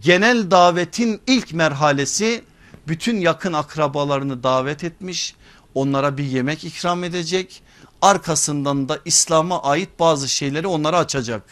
[0.00, 2.44] genel davetin ilk merhalesi
[2.88, 5.34] bütün yakın akrabalarını davet etmiş
[5.74, 7.62] onlara bir yemek ikram edecek
[8.02, 11.42] arkasından da İslam'a ait bazı şeyleri onlara açacak.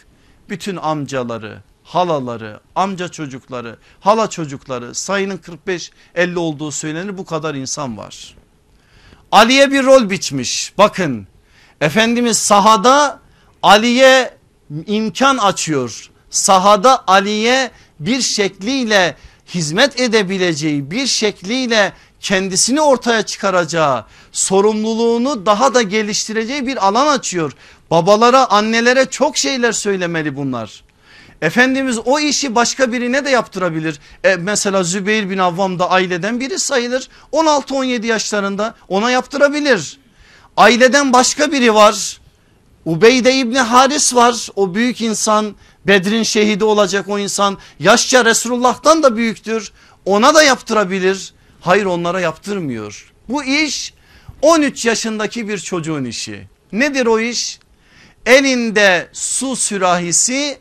[0.49, 5.39] Bütün amcaları halaları amca çocukları hala çocukları sayının
[6.15, 8.35] 45-50 olduğu söylenir bu kadar insan var.
[9.31, 11.27] Ali'ye bir rol biçmiş bakın
[11.81, 13.19] Efendimiz sahada
[13.63, 14.37] Ali'ye
[14.87, 16.11] imkan açıyor.
[16.29, 19.15] Sahada Ali'ye bir şekliyle
[19.53, 27.51] hizmet edebileceği bir şekliyle kendisini ortaya çıkaracağı sorumluluğunu daha da geliştireceği bir alan açıyor.
[27.91, 30.83] Babalara annelere çok şeyler söylemeli bunlar.
[31.41, 33.99] Efendimiz o işi başka birine de yaptırabilir.
[34.23, 37.09] E, mesela Zübeyir bin Avvam da aileden biri sayılır.
[37.31, 39.99] 16-17 yaşlarında ona yaptırabilir.
[40.57, 42.19] Aileden başka biri var.
[42.85, 45.55] Ubeyde İbni Haris var o büyük insan
[45.87, 49.71] Bedir'in şehidi olacak o insan yaşça Resulullah'tan da büyüktür
[50.05, 53.93] ona da yaptırabilir hayır onlara yaptırmıyor bu iş
[54.41, 57.59] 13 yaşındaki bir çocuğun işi nedir o iş
[58.25, 60.57] elinde su sürahisi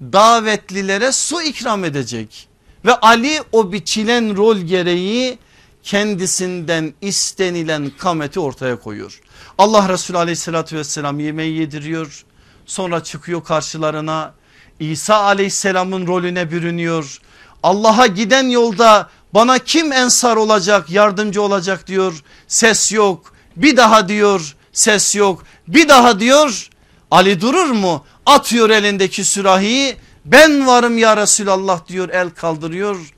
[0.00, 2.48] davetlilere su ikram edecek
[2.84, 5.38] ve Ali o biçilen rol gereği
[5.82, 9.20] kendisinden istenilen kameti ortaya koyuyor.
[9.58, 12.24] Allah Resulü aleyhissalatü vesselam yemeği yediriyor.
[12.66, 14.34] Sonra çıkıyor karşılarına
[14.80, 17.20] İsa aleyhisselamın rolüne bürünüyor.
[17.62, 22.22] Allah'a giden yolda bana kim ensar olacak yardımcı olacak diyor.
[22.48, 26.68] Ses yok bir daha diyor ses yok bir daha diyor.
[27.10, 28.04] Ali durur mu?
[28.26, 33.14] Atıyor elindeki sürahiyi ben varım ya Resulallah diyor el kaldırıyor.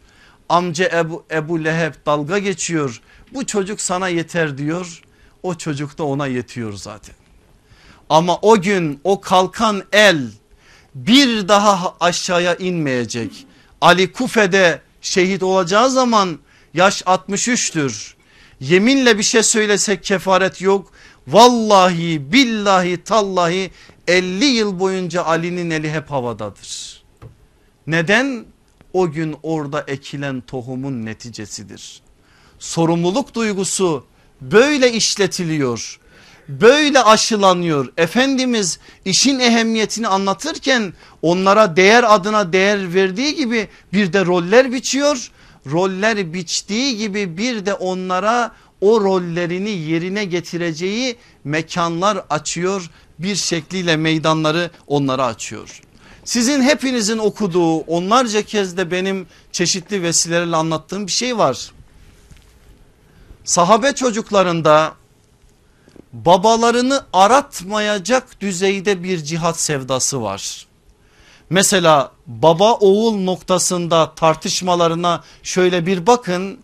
[0.48, 3.00] Amca Ebu, Ebu Leheb dalga geçiyor.
[3.34, 5.02] Bu çocuk sana yeter diyor
[5.42, 7.14] o çocuk da ona yetiyor zaten.
[8.08, 10.18] Ama o gün o kalkan el
[10.94, 13.46] bir daha aşağıya inmeyecek.
[13.80, 16.38] Ali Kufe'de şehit olacağı zaman
[16.74, 18.14] yaş 63'tür.
[18.60, 20.92] Yeminle bir şey söylesek kefaret yok.
[21.28, 23.70] Vallahi billahi tallahi
[24.08, 27.02] 50 yıl boyunca Ali'nin eli hep havadadır.
[27.86, 28.44] Neden?
[28.92, 32.02] O gün orada ekilen tohumun neticesidir.
[32.58, 34.04] Sorumluluk duygusu
[34.40, 36.00] böyle işletiliyor.
[36.48, 37.92] Böyle aşılanıyor.
[37.96, 45.30] Efendimiz işin ehemmiyetini anlatırken onlara değer adına değer verdiği gibi bir de roller biçiyor.
[45.66, 52.90] Roller biçtiği gibi bir de onlara o rollerini yerine getireceği mekanlar açıyor.
[53.18, 55.80] Bir şekliyle meydanları onlara açıyor.
[56.24, 61.72] Sizin hepinizin okuduğu onlarca kez de benim çeşitli vesilelerle anlattığım bir şey var.
[63.44, 64.94] Sahabe çocuklarında
[66.12, 70.66] babalarını aratmayacak düzeyde bir cihat sevdası var.
[71.50, 76.58] Mesela baba oğul noktasında tartışmalarına şöyle bir bakın.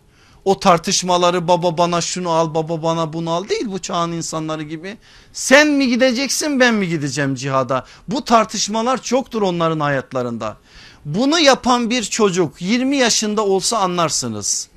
[0.45, 4.97] O tartışmaları baba bana şunu al baba bana bunu al değil bu çağın insanları gibi.
[5.33, 7.85] Sen mi gideceksin ben mi gideceğim cihada?
[8.07, 10.57] Bu tartışmalar çoktur onların hayatlarında.
[11.05, 14.67] Bunu yapan bir çocuk 20 yaşında olsa anlarsınız.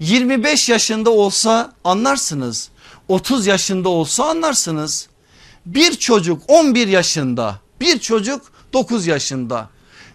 [0.00, 2.70] 25 yaşında olsa anlarsınız.
[3.08, 5.08] 30 yaşında olsa anlarsınız.
[5.66, 8.42] Bir çocuk 11 yaşında bir çocuk
[8.72, 9.68] 9 yaşında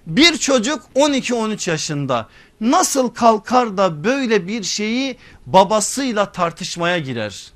[0.08, 2.28] bir çocuk 12-13 yaşında
[2.62, 7.52] nasıl kalkar da böyle bir şeyi babasıyla tartışmaya girer?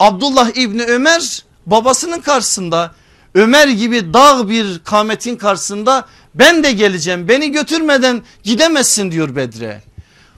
[0.00, 2.94] Abdullah İbni Ömer babasının karşısında
[3.34, 9.82] Ömer gibi dağ bir kametin karşısında ben de geleceğim beni götürmeden gidemezsin diyor Bedre.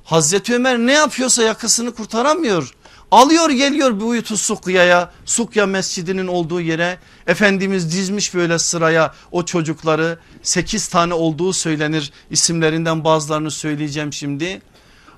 [0.05, 2.75] Hazreti Ömer ne yapıyorsa yakasını kurtaramıyor.
[3.11, 10.89] Alıyor geliyor Buyutu Sukya'ya Sukya mescidinin olduğu yere Efendimiz dizmiş böyle sıraya o çocukları 8
[10.89, 14.63] tane olduğu söylenir isimlerinden bazılarını söyleyeceğim şimdi.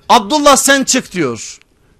[0.09, 1.59] Abdullah sen çık diyor.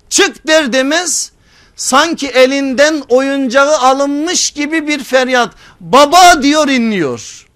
[0.09, 1.31] Çık der demez
[1.75, 7.47] sanki elinden oyuncağı alınmış gibi bir feryat baba diyor inliyor.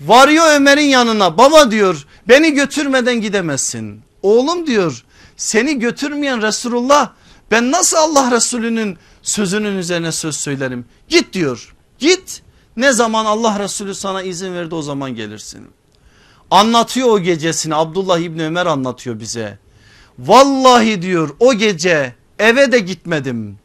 [0.00, 4.00] Varıyor Ömer'in yanına baba diyor beni götürmeden gidemezsin.
[4.22, 5.04] Oğlum diyor
[5.36, 7.10] seni götürmeyen Resulullah
[7.50, 10.84] ben nasıl Allah Resulü'nün sözünün üzerine söz söylerim?
[11.08, 11.74] Git diyor.
[11.98, 12.42] Git.
[12.76, 15.68] Ne zaman Allah Resulü sana izin verdi o zaman gelirsin.
[16.50, 19.58] Anlatıyor o gecesini Abdullah İbni Ömer anlatıyor bize.
[20.18, 23.58] Vallahi diyor o gece eve de gitmedim.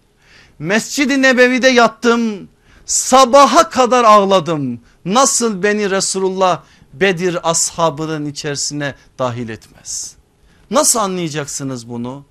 [0.59, 2.49] Mescid-i Nebevi'de yattım.
[2.85, 4.79] Sabaha kadar ağladım.
[5.05, 6.63] Nasıl beni Resulullah
[6.93, 10.15] Bedir ashabının içerisine dahil etmez.
[10.71, 12.25] Nasıl anlayacaksınız bunu?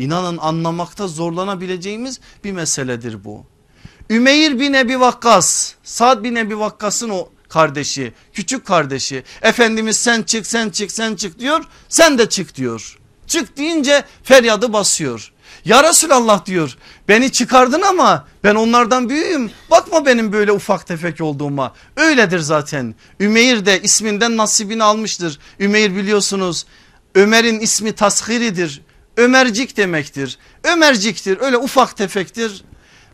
[0.00, 3.44] İnanın anlamakta zorlanabileceğimiz bir meseledir bu.
[4.10, 9.24] Ümeyr bin Ebi Vakkas, Sad bin Ebi Vakkas'ın o kardeşi, küçük kardeşi.
[9.42, 12.98] Efendimiz sen çık sen çık sen çık diyor, sen de çık diyor.
[13.26, 15.32] Çık deyince feryadı basıyor.
[15.64, 16.76] Ya Resulallah diyor
[17.08, 19.50] beni çıkardın ama ben onlardan büyüğüm.
[19.70, 21.74] Bakma benim böyle ufak tefek olduğuma.
[21.96, 22.94] Öyledir zaten.
[23.20, 25.38] Ümeyr de isminden nasibini almıştır.
[25.60, 26.66] Ümeyr biliyorsunuz
[27.14, 28.82] Ömer'in ismi tasgiridir.
[29.16, 30.38] Ömercik demektir.
[30.64, 32.64] Ömerciktir öyle ufak tefektir.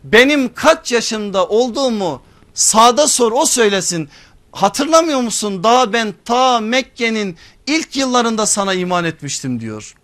[0.05, 2.23] Benim kaç yaşında olduğumu
[2.55, 4.09] sağda sor o söylesin.
[4.53, 7.37] Hatırlamıyor musun daha ben ta Mekke'nin
[7.67, 9.95] ilk yıllarında sana iman etmiştim diyor.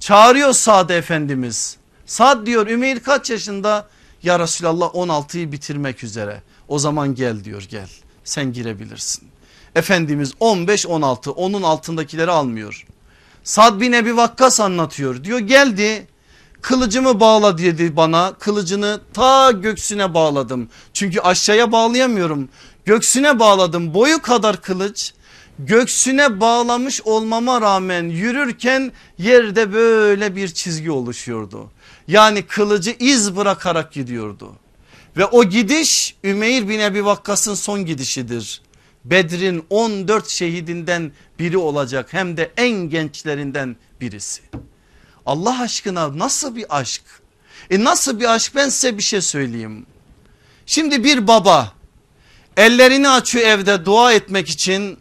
[0.00, 1.76] Çağırıyor Sa'd Efendimiz.
[2.06, 3.88] Sa'd diyor Ümeyr kaç yaşında?
[4.22, 6.42] Ya Resulallah 16'yı bitirmek üzere.
[6.68, 7.88] O zaman gel diyor gel
[8.24, 9.28] sen girebilirsin.
[9.74, 12.86] Efendimiz 15-16 onun altındakileri almıyor.
[13.46, 16.06] Sad bin Ebi Vakkas anlatıyor diyor geldi
[16.62, 20.68] kılıcımı bağla dedi bana kılıcını ta göksüne bağladım.
[20.92, 22.48] Çünkü aşağıya bağlayamıyorum
[22.84, 25.12] göksüne bağladım boyu kadar kılıç
[25.58, 31.70] göksüne bağlamış olmama rağmen yürürken yerde böyle bir çizgi oluşuyordu.
[32.08, 34.52] Yani kılıcı iz bırakarak gidiyordu.
[35.16, 38.62] Ve o gidiş Ümeyr bin Ebi Vakkas'ın son gidişidir.
[39.10, 44.42] Bedrin 14 şehidinden biri olacak hem de en gençlerinden birisi.
[45.26, 47.02] Allah aşkına nasıl bir aşk?
[47.70, 49.86] E nasıl bir aşk ben size bir şey söyleyeyim.
[50.66, 51.72] Şimdi bir baba
[52.56, 54.98] ellerini açıyor evde dua etmek için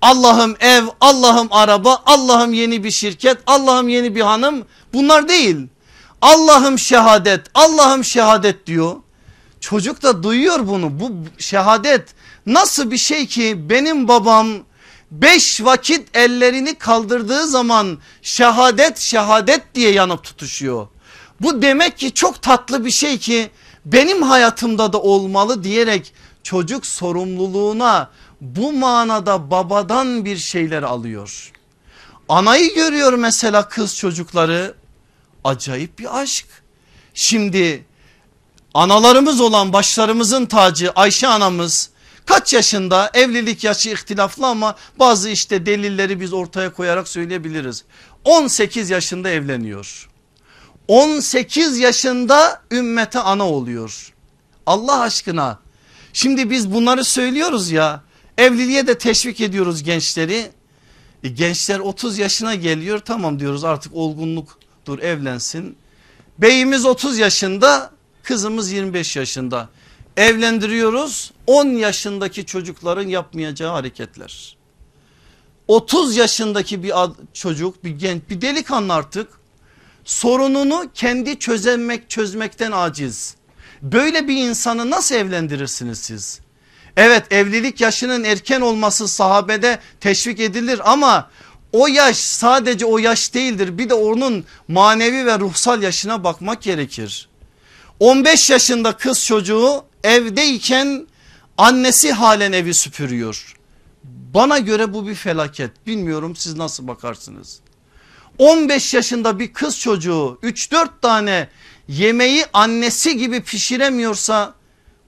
[0.00, 5.56] Allah'ım ev, Allah'ım araba, Allah'ım yeni bir şirket, Allah'ım yeni bir hanım bunlar değil.
[6.22, 8.96] Allah'ım şehadet, Allah'ım şehadet diyor.
[9.60, 12.14] Çocuk da duyuyor bunu bu şehadet
[12.48, 14.48] nasıl bir şey ki benim babam
[15.10, 20.88] beş vakit ellerini kaldırdığı zaman şehadet şehadet diye yanıp tutuşuyor.
[21.40, 23.50] Bu demek ki çok tatlı bir şey ki
[23.84, 31.52] benim hayatımda da olmalı diyerek çocuk sorumluluğuna bu manada babadan bir şeyler alıyor.
[32.28, 34.74] Anayı görüyor mesela kız çocukları
[35.44, 36.46] acayip bir aşk.
[37.14, 37.84] Şimdi
[38.74, 41.90] analarımız olan başlarımızın tacı Ayşe anamız
[42.28, 47.84] kaç yaşında evlilik yaşı ihtilaflı ama bazı işte delilleri biz ortaya koyarak söyleyebiliriz.
[48.24, 50.08] 18 yaşında evleniyor.
[50.88, 54.12] 18 yaşında ümmete ana oluyor.
[54.66, 55.58] Allah aşkına.
[56.12, 58.02] Şimdi biz bunları söylüyoruz ya
[58.38, 60.50] evliliğe de teşvik ediyoruz gençleri.
[61.24, 65.76] E, gençler 30 yaşına geliyor tamam diyoruz artık olgunluktur evlensin.
[66.38, 67.90] Beyimiz 30 yaşında
[68.22, 69.68] kızımız 25 yaşında
[70.18, 74.56] evlendiriyoruz 10 yaşındaki çocukların yapmayacağı hareketler.
[75.68, 76.92] 30 yaşındaki bir
[77.32, 79.28] çocuk bir genç bir delikanlı artık
[80.04, 83.34] sorununu kendi çözemek çözmekten aciz.
[83.82, 86.40] Böyle bir insanı nasıl evlendirirsiniz siz?
[86.96, 91.30] Evet evlilik yaşının erken olması sahabede teşvik edilir ama
[91.72, 93.78] o yaş sadece o yaş değildir.
[93.78, 97.27] Bir de onun manevi ve ruhsal yaşına bakmak gerekir.
[98.00, 101.06] 15 yaşında kız çocuğu evdeyken
[101.58, 103.54] annesi halen evi süpürüyor.
[104.34, 105.86] Bana göre bu bir felaket.
[105.86, 107.60] Bilmiyorum siz nasıl bakarsınız?
[108.38, 111.48] 15 yaşında bir kız çocuğu 3-4 tane
[111.88, 114.54] yemeği annesi gibi pişiremiyorsa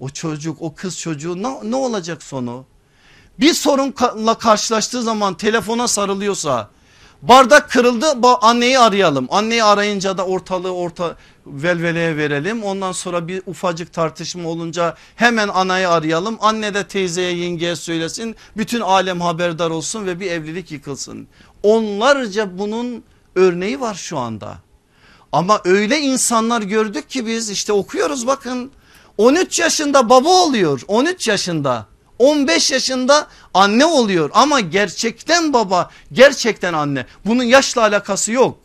[0.00, 2.64] o çocuk o kız çocuğu ne, ne olacak sonu?
[3.40, 6.70] Bir sorunla karşılaştığı zaman telefona sarılıyorsa
[7.22, 8.06] bardak kırıldı
[8.40, 9.26] anneyi arayalım.
[9.30, 11.16] Anneyi arayınca da ortalığı orta
[11.46, 12.64] velveleye verelim.
[12.64, 16.36] Ondan sonra bir ufacık tartışma olunca hemen anayı arayalım.
[16.40, 18.36] Anne de teyzeye yengeye söylesin.
[18.56, 21.28] Bütün alem haberdar olsun ve bir evlilik yıkılsın.
[21.62, 23.04] Onlarca bunun
[23.34, 24.58] örneği var şu anda.
[25.32, 28.70] Ama öyle insanlar gördük ki biz işte okuyoruz bakın
[29.18, 31.86] 13 yaşında baba oluyor 13 yaşında
[32.20, 38.58] 15 yaşında anne oluyor ama gerçekten baba gerçekten anne bunun yaşla alakası yok.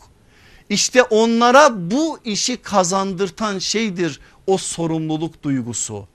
[0.70, 6.08] İşte onlara bu işi kazandırtan şeydir o sorumluluk duygusu.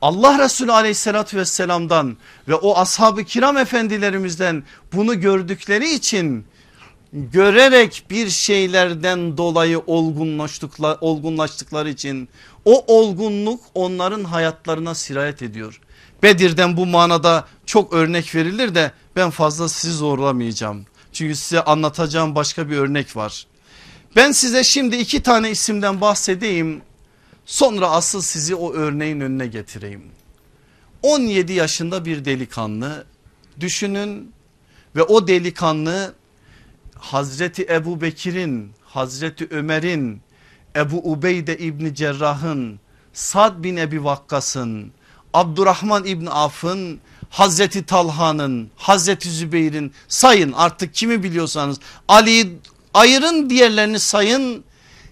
[0.00, 2.16] Allah Resulü aleyhissalatü vesselamdan
[2.48, 4.62] ve o ashab-ı kiram efendilerimizden
[4.92, 6.44] bunu gördükleri için
[7.12, 12.28] görerek bir şeylerden dolayı olgunlaştıkları, olgunlaştıkları için
[12.64, 15.80] o olgunluk onların hayatlarına sirayet ediyor.
[16.22, 20.86] Bedir'den bu manada çok örnek verilir de ben fazla sizi zorlamayacağım.
[21.12, 23.46] Çünkü size anlatacağım başka bir örnek var.
[24.16, 26.82] Ben size şimdi iki tane isimden bahsedeyim.
[27.46, 30.02] Sonra asıl sizi o örneğin önüne getireyim.
[31.02, 33.04] 17 yaşında bir delikanlı
[33.60, 34.32] düşünün
[34.96, 36.14] ve o delikanlı
[36.94, 40.20] Hazreti Ebu Bekir'in, Hazreti Ömer'in,
[40.76, 42.80] Ebu Ubeyde İbni Cerrah'ın,
[43.12, 44.92] Sad bin Ebi Vakkas'ın,
[45.34, 47.00] Abdurrahman İbni Af'ın,
[47.30, 52.58] Hazreti Talha'nın, Hazreti Zübeyir'in sayın artık kimi biliyorsanız Ali
[52.94, 54.64] ayırın diğerlerini sayın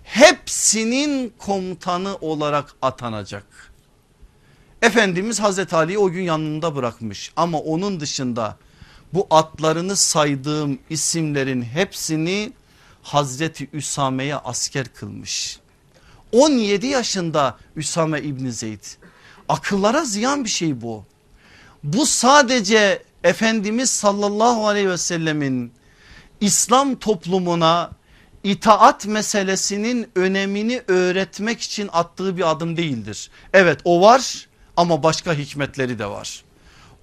[0.04, 3.44] hepsinin komutanı olarak atanacak.
[4.82, 8.56] Efendimiz Hazreti Ali'yi o gün yanında bırakmış ama onun dışında
[9.12, 12.52] bu atlarını saydığım isimlerin hepsini
[13.02, 15.58] Hazreti Üsame'ye asker kılmış.
[16.32, 18.84] 17 yaşında Üsame İbni Zeyd.
[19.48, 21.04] Akıllara ziyan bir şey bu.
[21.82, 25.72] Bu sadece Efendimiz sallallahu aleyhi ve sellemin
[26.40, 27.90] İslam toplumuna
[28.44, 33.30] itaat meselesinin önemini öğretmek için attığı bir adım değildir.
[33.52, 36.44] Evet o var ama başka hikmetleri de var.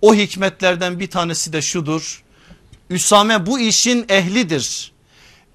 [0.01, 2.23] O hikmetlerden bir tanesi de şudur.
[2.89, 4.91] Üsame bu işin ehlidir.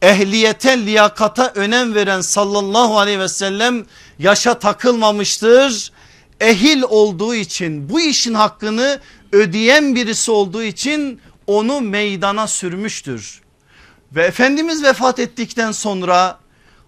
[0.02, 3.86] Ehliyete liyakata önem veren sallallahu aleyhi ve sellem
[4.18, 5.92] yaşa takılmamıştır.
[6.40, 9.00] Ehil olduğu için bu işin hakkını
[9.32, 13.40] ödeyen birisi olduğu için onu meydana sürmüştür.
[14.12, 16.39] Ve Efendimiz vefat ettikten sonra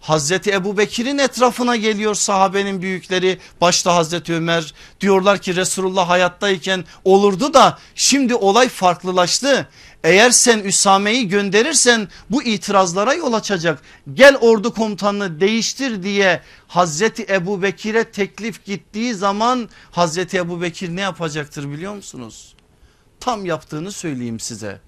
[0.03, 7.55] Hazreti Ebu Bekir'in etrafına geliyor sahabenin büyükleri başta Hazreti Ömer diyorlar ki Resulullah hayattayken olurdu
[7.55, 9.69] da şimdi olay farklılaştı.
[10.05, 13.83] Eğer sen Üsame'yi gönderirsen bu itirazlara yol açacak.
[14.15, 21.01] Gel ordu komutanını değiştir diye Hazreti Ebu Bekir'e teklif gittiği zaman Hazreti Ebu Bekir ne
[21.01, 22.55] yapacaktır biliyor musunuz?
[23.21, 24.81] Tam yaptığını söyleyeyim size.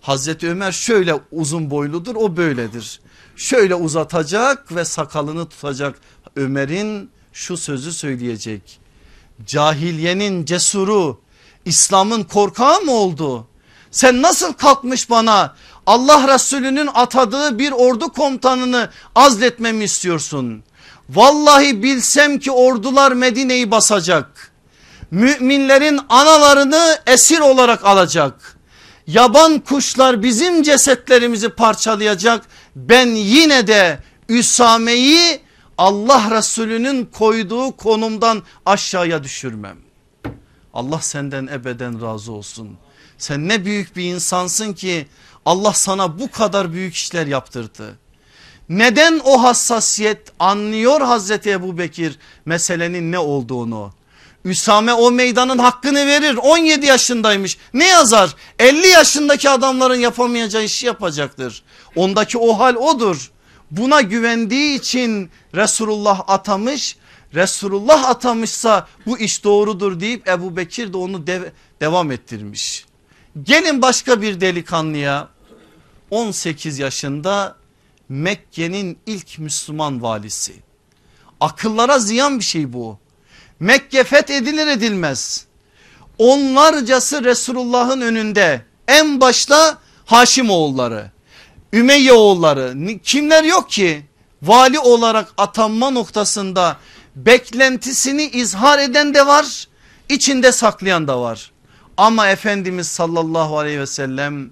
[0.00, 3.00] Hazreti Ömer şöyle uzun boyludur o böyledir
[3.36, 5.98] şöyle uzatacak ve sakalını tutacak
[6.36, 8.80] Ömer'in şu sözü söyleyecek.
[9.46, 11.20] Cahiliyenin cesuru
[11.64, 13.46] İslam'ın korkağı mı oldu?
[13.90, 15.54] Sen nasıl kalkmış bana
[15.86, 20.64] Allah Resulü'nün atadığı bir ordu komutanını azletmemi istiyorsun?
[21.10, 24.52] Vallahi bilsem ki ordular Medine'yi basacak.
[25.10, 28.56] Müminlerin analarını esir olarak alacak.
[29.06, 32.42] Yaban kuşlar bizim cesetlerimizi parçalayacak
[32.76, 33.98] ben yine de
[34.28, 35.40] Üsame'yi
[35.78, 39.76] Allah Resulü'nün koyduğu konumdan aşağıya düşürmem.
[40.74, 42.78] Allah senden ebeden razı olsun.
[43.18, 45.06] Sen ne büyük bir insansın ki
[45.46, 47.98] Allah sana bu kadar büyük işler yaptırdı.
[48.68, 53.92] Neden o hassasiyet anlıyor Hazreti Ebu Bekir meselenin ne olduğunu?
[54.44, 61.62] Üsame o meydanın hakkını verir 17 yaşındaymış ne yazar 50 yaşındaki adamların yapamayacağı işi yapacaktır.
[61.96, 63.30] Ondaki o hal odur.
[63.70, 66.96] Buna güvendiği için Resulullah atamış
[67.34, 71.42] Resulullah atamışsa bu iş doğrudur deyip Ebu Bekir de onu dev
[71.80, 72.86] devam ettirmiş.
[73.42, 75.28] Gelin başka bir delikanlıya
[76.10, 77.56] 18 yaşında
[78.08, 80.52] Mekke'nin ilk Müslüman valisi.
[81.40, 82.98] Akıllara ziyan bir şey bu.
[83.60, 85.46] Mekke fethedilir edilmez.
[86.18, 91.10] Onlarcası Resulullah'ın önünde en başta Haşim oğulları,
[91.72, 94.02] Ümeyye oğulları kimler yok ki
[94.42, 96.76] vali olarak atanma noktasında
[97.16, 99.68] beklentisini izhar eden de var
[100.08, 101.50] içinde saklayan da var.
[101.96, 104.50] Ama Efendimiz sallallahu aleyhi ve sellem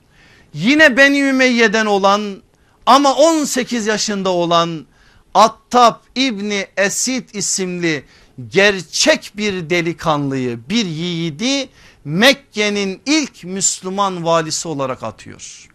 [0.54, 2.42] yine Beni Ümeyye'den olan
[2.86, 4.86] ama 18 yaşında olan
[5.34, 8.04] Attab İbni Esid isimli
[8.48, 11.68] gerçek bir delikanlıyı bir yiğidi
[12.04, 15.69] Mekke'nin ilk Müslüman valisi olarak atıyor.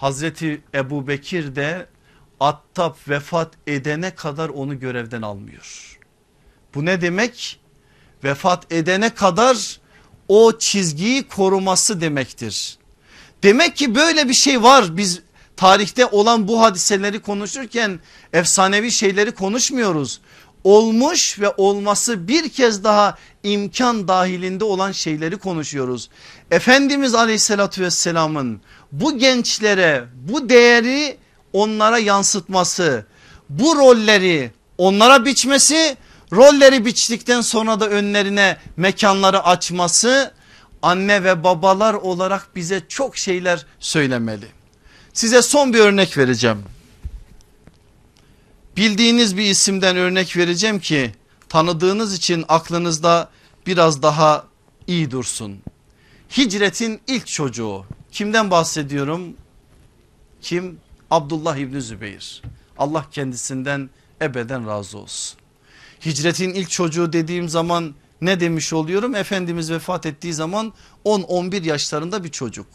[0.00, 1.86] Hazreti Ebu Bekir de
[2.40, 5.98] Attab vefat edene kadar onu görevden almıyor.
[6.74, 7.60] Bu ne demek?
[8.24, 9.80] Vefat edene kadar
[10.28, 12.78] o çizgiyi koruması demektir.
[13.42, 15.20] Demek ki böyle bir şey var biz
[15.56, 18.00] tarihte olan bu hadiseleri konuşurken
[18.32, 20.20] efsanevi şeyleri konuşmuyoruz.
[20.64, 26.10] Olmuş ve olması bir kez daha imkan dahilinde olan şeyleri konuşuyoruz.
[26.50, 28.60] Efendimiz aleyhissalatü vesselamın
[28.92, 31.18] bu gençlere bu değeri
[31.52, 33.06] onlara yansıtması
[33.48, 35.96] bu rolleri onlara biçmesi
[36.32, 40.34] rolleri biçtikten sonra da önlerine mekanları açması
[40.82, 44.46] anne ve babalar olarak bize çok şeyler söylemeli.
[45.12, 46.62] Size son bir örnek vereceğim.
[48.76, 51.12] Bildiğiniz bir isimden örnek vereceğim ki
[51.48, 53.28] tanıdığınız için aklınızda
[53.66, 54.44] biraz daha
[54.86, 55.58] iyi dursun.
[56.36, 57.84] Hicretin ilk çocuğu
[58.18, 59.36] kimden bahsediyorum?
[60.40, 60.78] Kim?
[61.10, 62.42] Abdullah İbni Zübeyir.
[62.78, 63.90] Allah kendisinden
[64.22, 65.38] ebeden razı olsun.
[66.06, 69.14] Hicretin ilk çocuğu dediğim zaman ne demiş oluyorum?
[69.14, 70.72] Efendimiz vefat ettiği zaman
[71.04, 72.66] 10-11 yaşlarında bir çocuk.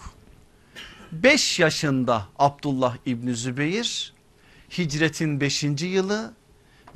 [1.11, 4.13] 5 yaşında Abdullah İbni Zübeyir
[4.77, 5.63] hicretin 5.
[5.63, 6.33] yılı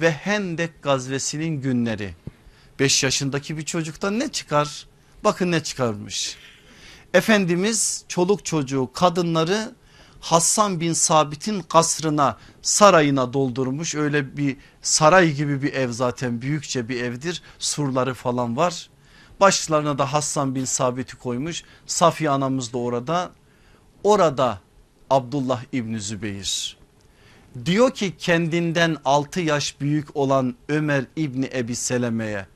[0.01, 2.13] ve Hendek gazvesinin günleri.
[2.79, 4.87] 5 yaşındaki bir çocuktan ne çıkar?
[5.23, 6.37] Bakın ne çıkarmış.
[7.13, 9.75] Efendimiz çoluk çocuğu kadınları
[10.19, 13.95] Hassan bin Sabit'in kasrına sarayına doldurmuş.
[13.95, 17.41] Öyle bir saray gibi bir ev zaten büyükçe bir evdir.
[17.59, 18.89] Surları falan var.
[19.39, 21.63] Başlarına da Hassan bin Sabit'i koymuş.
[21.85, 23.31] Safiye anamız da orada.
[24.03, 24.59] Orada
[25.09, 26.77] Abdullah İbni Zübeyir
[27.65, 32.47] diyor ki kendinden 6 yaş büyük olan Ömer İbni Ebi Seleme'ye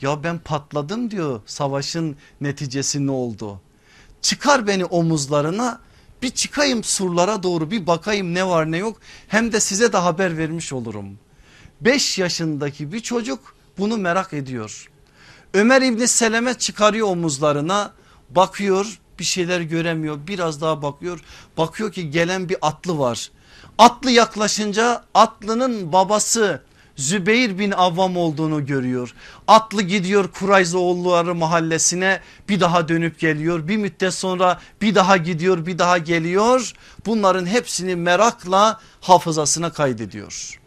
[0.00, 3.60] ya ben patladım diyor savaşın neticesi ne oldu?
[4.22, 5.80] Çıkar beni omuzlarına
[6.22, 8.96] bir çıkayım surlara doğru bir bakayım ne var ne yok
[9.28, 11.18] hem de size de haber vermiş olurum.
[11.80, 14.90] 5 yaşındaki bir çocuk bunu merak ediyor.
[15.54, 17.92] Ömer İbni Seleme çıkarıyor omuzlarına
[18.30, 21.20] bakıyor bir şeyler göremiyor biraz daha bakıyor
[21.56, 23.30] bakıyor ki gelen bir atlı var.
[23.78, 26.62] Atlı yaklaşınca atlının babası
[26.98, 29.14] Zübeyir bin Avvam olduğunu görüyor.
[29.46, 33.68] Atlı gidiyor Kurayzoğulları mahallesine bir daha dönüp geliyor.
[33.68, 36.72] Bir müddet sonra bir daha gidiyor bir daha geliyor.
[37.06, 40.60] Bunların hepsini merakla hafızasına kaydediyor.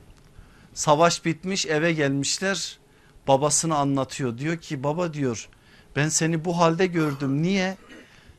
[0.73, 2.79] Savaş bitmiş eve gelmişler
[3.27, 4.37] babasını anlatıyor.
[4.37, 5.49] Diyor ki baba diyor
[5.95, 7.77] ben seni bu halde gördüm niye?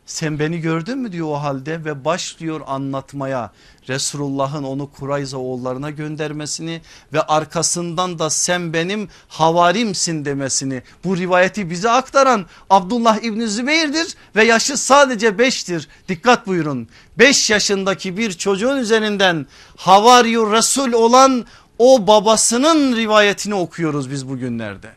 [0.06, 3.52] Sen beni gördün mü diyor o halde ve başlıyor anlatmaya.
[3.88, 6.80] Resulullah'ın onu Kurayza oğullarına göndermesini
[7.12, 10.82] ve arkasından da sen benim havarimsin demesini.
[11.04, 16.88] Bu rivayeti bize aktaran Abdullah İbni Zübeyir'dir ve yaşı sadece 5'tir dikkat buyurun.
[17.18, 19.46] 5 yaşındaki bir çocuğun üzerinden
[19.76, 21.46] havariyur Resul olan
[21.78, 24.88] o babasının rivayetini okuyoruz biz bugünlerde.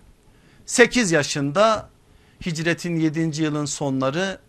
[0.65, 1.89] 8 yaşında
[2.45, 3.41] hicretin 7.
[3.41, 4.44] yılın sonları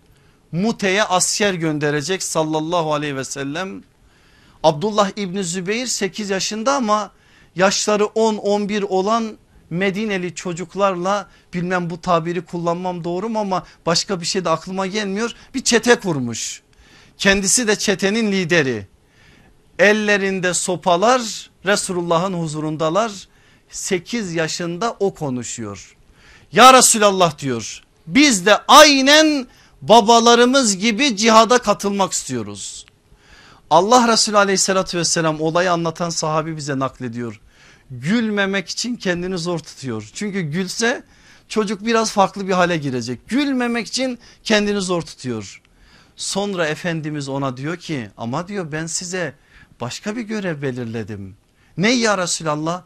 [0.57, 3.83] Mute'ye asker gönderecek sallallahu aleyhi ve sellem.
[4.63, 7.11] Abdullah İbni Zübeyir 8 yaşında ama
[7.57, 9.37] yaşları 10-11 olan
[9.71, 15.35] Medineli çocuklarla bilmem bu tabiri kullanmam doğru mu ama başka bir şey de aklıma gelmiyor.
[15.55, 16.63] Bir çete kurmuş.
[17.19, 18.87] Kendisi de çetenin lideri.
[19.79, 23.13] Ellerinde sopalar Resulullah'ın huzurundalar.
[23.71, 25.97] 8 yaşında o konuşuyor.
[26.53, 29.47] Ya Resulallah diyor biz de aynen
[29.83, 32.87] babalarımız gibi cihada katılmak istiyoruz.
[33.71, 37.41] Allah Resulü aleyhissalatü vesselam olayı anlatan sahabi bize naklediyor.
[37.91, 40.11] Gülmemek için kendini zor tutuyor.
[40.15, 41.05] Çünkü gülse
[41.49, 43.29] çocuk biraz farklı bir hale girecek.
[43.29, 45.63] Gülmemek için kendini zor tutuyor.
[46.17, 49.35] Sonra Efendimiz ona diyor ki ama diyor ben size
[49.81, 51.37] başka bir görev belirledim.
[51.77, 52.83] Ne ya Resulallah?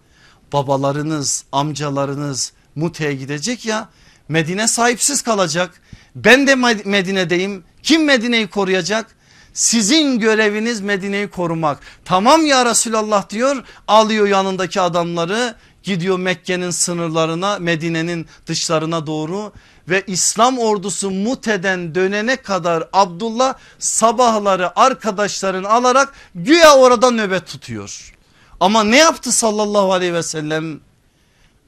[0.52, 3.88] Babalarınız, amcalarınız Mute'ye gidecek ya
[4.30, 5.82] Medine sahipsiz kalacak.
[6.14, 6.54] Ben de
[6.84, 7.64] Medine'deyim.
[7.82, 9.16] Kim Medine'yi koruyacak?
[9.52, 11.80] Sizin göreviniz Medine'yi korumak.
[12.04, 19.52] Tamam ya Resulallah diyor alıyor yanındaki adamları gidiyor Mekke'nin sınırlarına Medine'nin dışlarına doğru
[19.88, 28.14] ve İslam ordusu Mute'den dönene kadar Abdullah sabahları arkadaşlarını alarak güya orada nöbet tutuyor.
[28.60, 30.80] Ama ne yaptı sallallahu aleyhi ve sellem?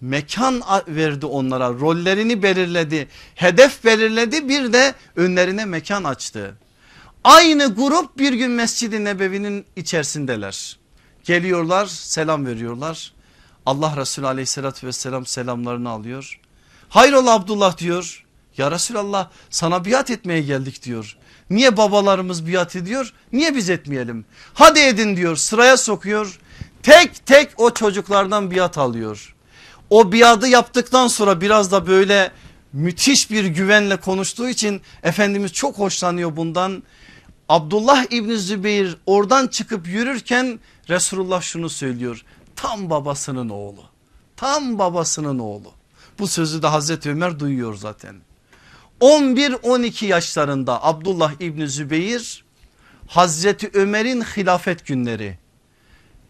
[0.02, 6.54] Mekan verdi onlara rollerini belirledi hedef belirledi bir de önlerine mekan açtı.
[7.24, 10.78] Aynı grup bir gün Mescid-i Nebevi'nin içerisindeler.
[11.24, 13.12] Geliyorlar selam veriyorlar.
[13.66, 16.40] Allah Resulü aleyhissalatü vesselam selamlarını alıyor.
[16.88, 18.24] Hayrola Abdullah diyor.
[18.56, 21.16] Ya Resulallah sana biat etmeye geldik diyor.
[21.50, 23.12] Niye babalarımız biat ediyor?
[23.32, 24.24] Niye biz etmeyelim?
[24.54, 26.38] Hadi edin diyor sıraya sokuyor.
[26.82, 29.34] Tek tek o çocuklardan biat alıyor.
[29.92, 32.30] O biadı yaptıktan sonra biraz da böyle
[32.72, 36.82] müthiş bir güvenle konuştuğu için Efendimiz çok hoşlanıyor bundan.
[37.48, 42.24] Abdullah İbni Zübeyir oradan çıkıp yürürken Resulullah şunu söylüyor.
[42.56, 43.84] Tam babasının oğlu.
[44.36, 45.72] Tam babasının oğlu.
[46.18, 48.16] Bu sözü de Hazreti Ömer duyuyor zaten.
[49.00, 52.44] 11-12 yaşlarında Abdullah İbni Zübeyir
[53.08, 55.38] Hazreti Ömer'in hilafet günleri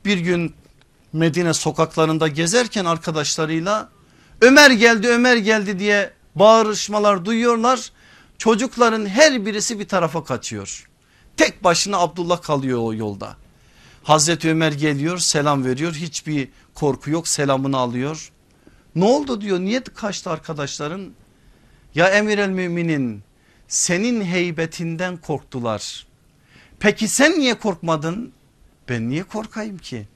[0.04, 0.54] bir gün
[1.12, 3.88] Medine sokaklarında gezerken arkadaşlarıyla
[4.40, 7.92] Ömer geldi Ömer geldi diye bağırışmalar duyuyorlar.
[8.38, 10.88] Çocukların her birisi bir tarafa kaçıyor.
[11.36, 13.36] Tek başına Abdullah kalıyor o yolda.
[14.02, 18.32] Hazreti Ömer geliyor selam veriyor hiçbir korku yok selamını alıyor.
[18.94, 21.12] Ne oldu diyor niye kaçtı arkadaşların?
[21.94, 23.22] Ya emir el müminin
[23.68, 26.06] senin heybetinden korktular.
[26.80, 28.32] Peki sen niye korkmadın?
[28.88, 30.08] Ben niye korkayım ki?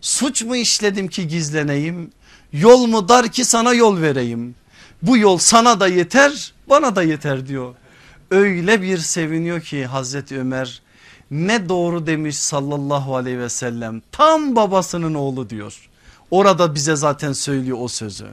[0.00, 2.10] Suç mu işledim ki gizleneyim?
[2.52, 4.54] Yol mu dar ki sana yol vereyim?
[5.02, 7.74] Bu yol sana da yeter bana da yeter diyor.
[8.30, 10.82] Öyle bir seviniyor ki Hazreti Ömer
[11.30, 15.88] ne doğru demiş sallallahu aleyhi ve sellem tam babasının oğlu diyor.
[16.30, 18.26] Orada bize zaten söylüyor o sözü.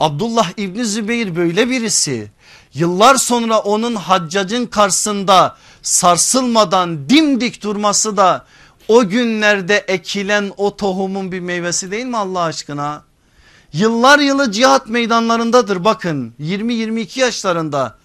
[0.00, 2.30] Abdullah İbni Zübeyir böyle birisi
[2.74, 8.46] yıllar sonra onun haccacın karşısında sarsılmadan dimdik durması da
[8.88, 13.04] o günlerde ekilen o tohumun bir meyvesi değil mi Allah aşkına?
[13.72, 17.98] Yıllar yılı cihat meydanlarındadır bakın 20-22 yaşlarında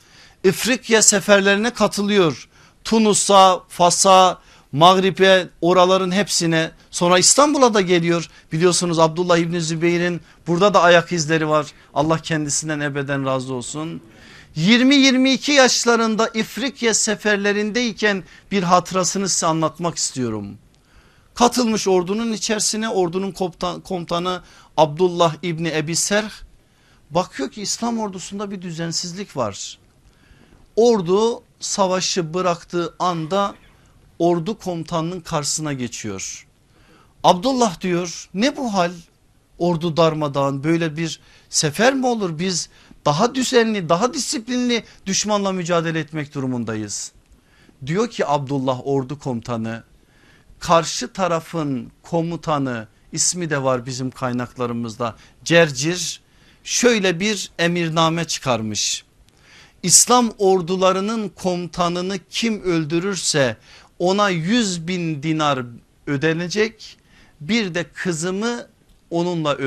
[0.43, 2.49] İfrikya seferlerine katılıyor.
[2.83, 4.39] Tunus'a, Fas'a,
[4.71, 8.29] Mağrib'e oraların hepsine sonra İstanbul'a da geliyor.
[8.51, 11.67] Biliyorsunuz Abdullah İbni Zübeyir'in burada da ayak izleri var.
[11.93, 14.01] Allah kendisinden ebeden razı olsun.
[14.57, 20.57] 20-22 yaşlarında İfrikya seferlerindeyken bir hatırasını size anlatmak istiyorum.
[21.39, 23.31] Katılmış ordunun içerisine ordunun
[23.83, 24.41] komutanı
[24.77, 26.31] Abdullah İbni Ebi Serh
[27.11, 29.79] bakıyor ki İslam ordusunda bir düzensizlik var.
[30.75, 33.55] Ordu savaşı bıraktığı anda
[34.19, 36.47] ordu komutanının karşısına geçiyor.
[37.23, 38.91] Abdullah diyor ne bu hal
[39.57, 41.19] ordu darmadağın böyle bir
[41.49, 42.69] sefer mi olur biz
[43.05, 47.11] daha düzenli daha disiplinli düşmanla mücadele etmek durumundayız.
[47.85, 49.88] Diyor ki Abdullah ordu komutanı
[50.59, 56.21] karşı tarafın komutanı ismi de var bizim kaynaklarımızda Cercir
[56.63, 59.03] şöyle bir emirname çıkarmış.
[59.83, 63.57] İslam ordularının komutanını kim öldürürse
[63.99, 65.65] ona 100 bin dinar
[66.07, 66.97] ödenecek
[67.41, 68.67] bir de kızımı
[69.09, 69.57] onunla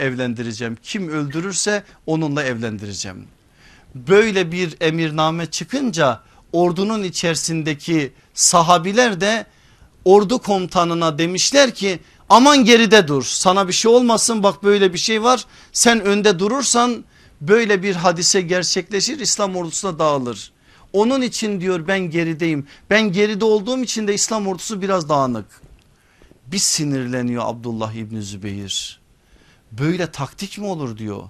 [0.00, 0.76] evlendireceğim.
[0.82, 3.26] Kim öldürürse onunla evlendireceğim.
[3.94, 6.20] Böyle bir emirname çıkınca
[6.52, 9.46] ordunun içerisindeki sahabiler de
[10.06, 11.98] ordu komutanına demişler ki
[12.28, 17.04] aman geride dur sana bir şey olmasın bak böyle bir şey var sen önde durursan
[17.40, 20.52] böyle bir hadise gerçekleşir İslam ordusuna dağılır.
[20.92, 25.46] Onun için diyor ben gerideyim ben geride olduğum için de İslam ordusu biraz dağınık.
[26.46, 29.00] Bir sinirleniyor Abdullah İbni Zübeyir
[29.72, 31.22] böyle taktik mi olur diyor.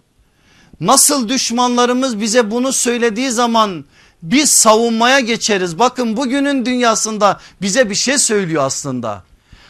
[0.81, 3.85] Nasıl düşmanlarımız bize bunu söylediği zaman
[4.31, 5.79] biz savunmaya geçeriz.
[5.79, 9.25] Bakın bugünün dünyasında bize bir şey söylüyor aslında.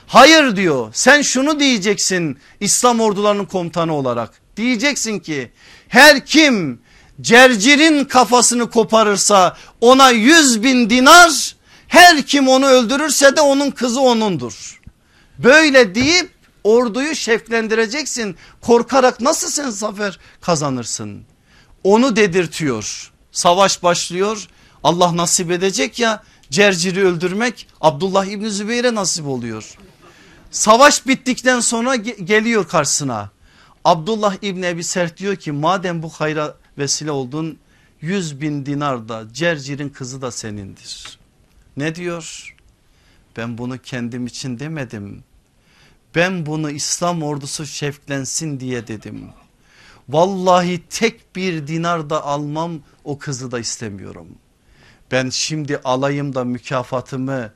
[0.07, 4.31] Hayır diyor sen şunu diyeceksin İslam ordularının komutanı olarak.
[4.57, 5.53] Diyeceksin ki
[5.89, 6.81] her kim
[7.21, 11.57] cercirin kafasını koparırsa ona yüz bin dinar
[11.89, 14.81] her kim onu öldürürse de onun kızı onundur.
[15.39, 16.31] Böyle deyip
[16.65, 21.27] orduyu şeflendireceksin korkarak nasıl sen zafer kazanırsın?
[21.87, 23.13] onu dedirtiyor.
[23.37, 24.49] Savaş başlıyor
[24.84, 29.78] Allah nasip edecek ya Cercir'i öldürmek Abdullah İbni Zübeyir'e nasip oluyor.
[30.51, 33.30] Savaş bittikten sonra geliyor karşısına.
[33.84, 37.59] Abdullah İbni Ebi Sert diyor ki madem bu hayra vesile oldun
[38.01, 41.18] 100 bin dinar da Cercir'in kızı da senindir.
[41.76, 42.55] Ne diyor?
[43.37, 45.24] Ben bunu kendim için demedim.
[46.14, 49.28] Ben bunu İslam ordusu şevklensin diye dedim.
[50.09, 54.29] Vallahi tek bir dinar da almam o kızı da istemiyorum.
[55.13, 57.53] Ben şimdi alayım da mükafatımı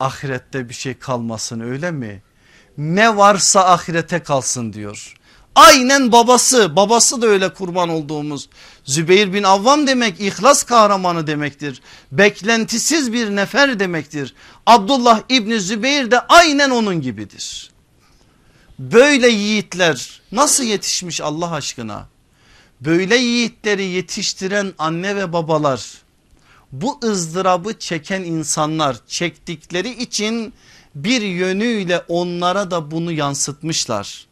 [0.00, 2.22] ahirette bir şey kalmasın öyle mi?
[2.78, 5.14] Ne varsa ahirete kalsın diyor.
[5.54, 8.48] Aynen babası babası da öyle kurban olduğumuz
[8.84, 11.82] Zübeyir bin Avvam demek ihlas kahramanı demektir.
[12.12, 14.34] Beklentisiz bir nefer demektir.
[14.66, 17.73] Abdullah İbni Zübeyir de aynen onun gibidir.
[18.78, 22.08] Böyle yiğitler nasıl yetişmiş Allah aşkına?
[22.80, 26.04] Böyle yiğitleri yetiştiren anne ve babalar
[26.72, 30.54] bu ızdırabı çeken insanlar çektikleri için
[30.94, 34.26] bir yönüyle onlara da bunu yansıtmışlar.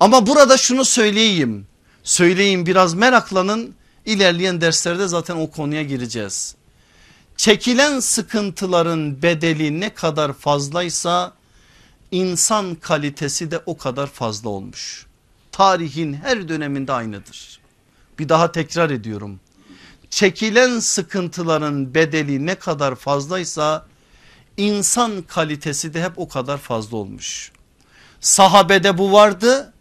[0.00, 1.66] Ama burada şunu söyleyeyim.
[2.04, 3.74] Söyleyin biraz meraklanın.
[4.06, 6.54] İlerleyen derslerde zaten o konuya gireceğiz.
[7.36, 11.32] Çekilen sıkıntıların bedeli ne kadar fazlaysa
[12.12, 15.06] insan kalitesi de o kadar fazla olmuş.
[15.52, 17.60] Tarihin her döneminde aynıdır.
[18.18, 19.40] Bir daha tekrar ediyorum.
[20.10, 23.86] Çekilen sıkıntıların bedeli ne kadar fazlaysa
[24.56, 27.52] insan kalitesi de hep o kadar fazla olmuş.
[28.20, 29.72] Sahabede bu vardı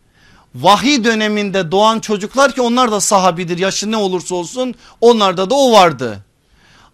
[0.55, 5.71] vahiy döneminde doğan çocuklar ki onlar da sahabidir yaşı ne olursa olsun onlarda da o
[5.71, 6.25] vardı.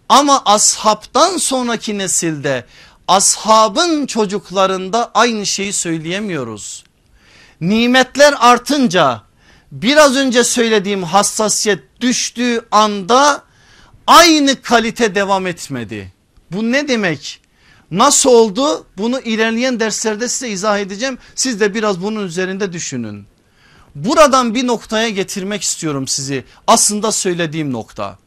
[0.10, 2.66] Ama ashabtan sonraki nesilde
[3.08, 6.84] ashabın çocuklarında aynı şeyi söyleyemiyoruz.
[7.62, 9.22] Nimetler artınca
[9.72, 13.43] biraz önce söylediğim hassasiyet düştüğü anda
[14.08, 16.14] aynı kalite devam etmedi.
[16.51, 17.41] Bu ne demek?
[17.91, 18.86] Nasıl oldu?
[18.97, 21.18] Bunu ilerleyen derslerde size izah edeceğim.
[21.36, 23.26] Siz de biraz bunun üzerinde düşünün.
[23.95, 26.43] Buradan bir noktaya getirmek istiyorum sizi.
[26.68, 28.18] Aslında söylediğim nokta.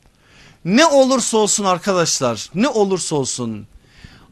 [0.64, 3.66] Ne olursa olsun arkadaşlar ne olursa olsun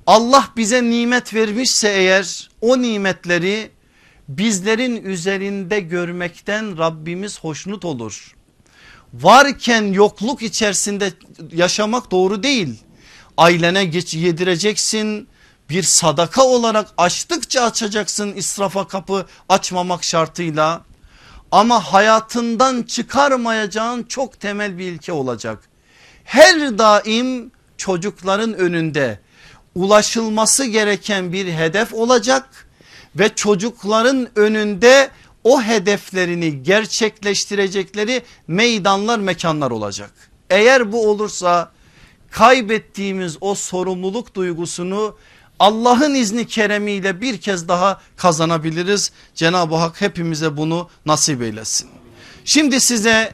[0.07, 3.71] Allah bize nimet vermişse eğer o nimetleri
[4.29, 8.35] bizlerin üzerinde görmekten Rabbimiz hoşnut olur.
[9.15, 11.13] Varken yokluk içerisinde
[11.53, 12.75] yaşamak doğru değil.
[13.37, 15.29] Ailene geç yedireceksin
[15.71, 20.85] bir sadaka olarak açtıkça açacaksın israfa kapı açmamak şartıyla.
[21.53, 25.69] Ama hayatından çıkarmayacağın çok temel bir ilke olacak.
[26.25, 29.21] Her daim çocukların önünde
[29.77, 32.67] ulaşılması gereken bir hedef olacak
[33.17, 35.11] ve çocukların önünde
[35.45, 40.11] o hedeflerini gerçekleştirecekleri meydanlar mekanlar olacak.
[40.51, 41.73] Eğer bu olursa
[42.31, 45.17] kaybettiğimiz o sorumluluk duygusunu
[45.59, 49.13] Allah'ın izni keremiyle bir kez daha kazanabiliriz.
[49.35, 51.89] Cenab-ı Hak hepimize bunu nasip eylesin.
[52.45, 53.33] Şimdi size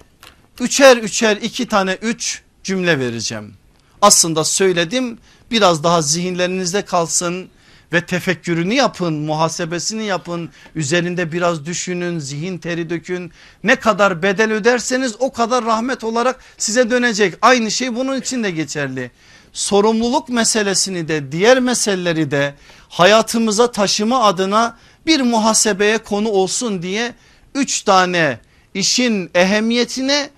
[0.60, 3.54] üçer üçer iki tane üç cümle vereceğim.
[4.02, 5.18] Aslında söyledim
[5.52, 7.48] biraz daha zihinlerinizde kalsın
[7.92, 13.32] ve tefekkürünü yapın muhasebesini yapın üzerinde biraz düşünün zihin teri dökün.
[13.64, 17.34] Ne kadar bedel öderseniz o kadar rahmet olarak size dönecek.
[17.42, 19.10] Aynı şey bunun için de geçerli.
[19.52, 22.54] Sorumluluk meselesini de diğer meseleleri de
[22.88, 27.14] hayatımıza taşıma adına bir muhasebeye konu olsun diye
[27.54, 28.38] üç tane
[28.74, 30.30] işin ehemmiyetine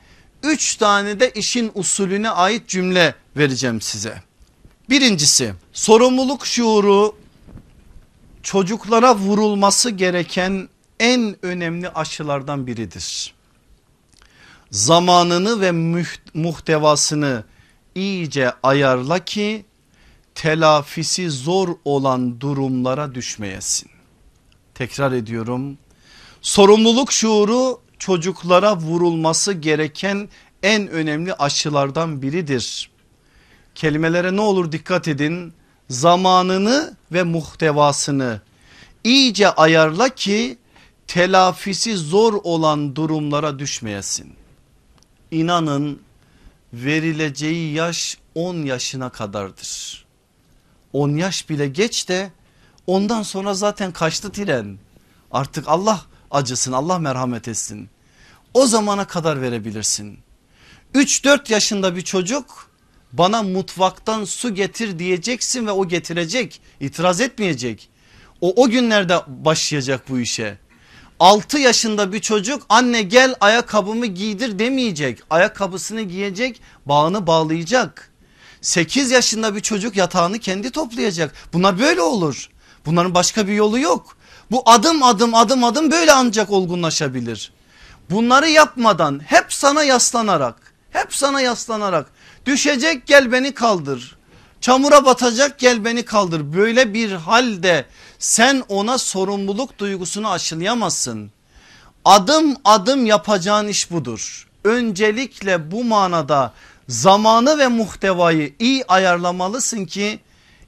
[0.43, 4.23] üç tane de işin usulüne ait cümle vereceğim size.
[4.91, 7.17] Birincisi sorumluluk şuuru
[8.43, 10.69] çocuklara vurulması gereken
[11.01, 13.35] en önemli aşılardan biridir.
[14.71, 15.73] Zamanını ve
[16.35, 17.45] muhtevasını
[17.95, 19.65] iyice ayarla ki
[20.35, 23.91] telafisi zor olan durumlara düşmeyesin.
[24.75, 25.79] Tekrar ediyorum
[26.43, 30.29] sorumluluk şuuru çocuklara vurulması gereken
[30.63, 32.94] en önemli aşılardan biridir.
[33.75, 35.53] Kelimelere ne olur dikkat edin
[35.91, 38.41] zamanını ve muhtevasını
[39.05, 40.59] iyice ayarla ki
[41.07, 44.35] telafisi zor olan durumlara düşmeyesin.
[45.31, 46.01] İnanın
[46.73, 50.05] verileceği yaş 10 yaşına kadardır.
[50.93, 52.33] 10 yaş bile geç de
[52.87, 54.79] ondan sonra zaten kaçtı tren.
[55.31, 56.01] Artık Allah
[56.31, 57.89] acısın Allah merhamet etsin.
[58.55, 60.19] O zamana kadar verebilirsin.
[60.95, 62.71] 3-4 yaşında bir çocuk
[63.19, 67.89] bana mutfaktan su getir diyeceksin ve o getirecek itiraz etmeyecek.
[68.41, 70.59] O o günlerde başlayacak bu işe.
[71.21, 75.23] 6 yaşında bir çocuk anne gel ayakkabımı giydir demeyecek.
[75.31, 78.11] Ayakkabısını giyecek bağını bağlayacak.
[78.61, 81.35] 8 yaşında bir çocuk yatağını kendi toplayacak.
[81.53, 82.49] Bunlar böyle olur.
[82.87, 84.17] Bunların başka bir yolu yok.
[84.51, 87.53] Bu adım adım adım adım böyle ancak olgunlaşabilir.
[88.11, 92.07] Bunları yapmadan hep sana yaslanarak hep sana yaslanarak
[92.47, 94.17] düşecek gel beni kaldır.
[94.61, 96.53] Çamura batacak gel beni kaldır.
[96.53, 97.87] Böyle bir halde
[98.19, 101.31] sen ona sorumluluk duygusunu aşılayamazsın.
[102.05, 104.49] Adım adım yapacağın iş budur.
[104.65, 106.53] Öncelikle bu manada
[106.89, 110.21] zamanı ve muhtevayı iyi ayarlamalısın ki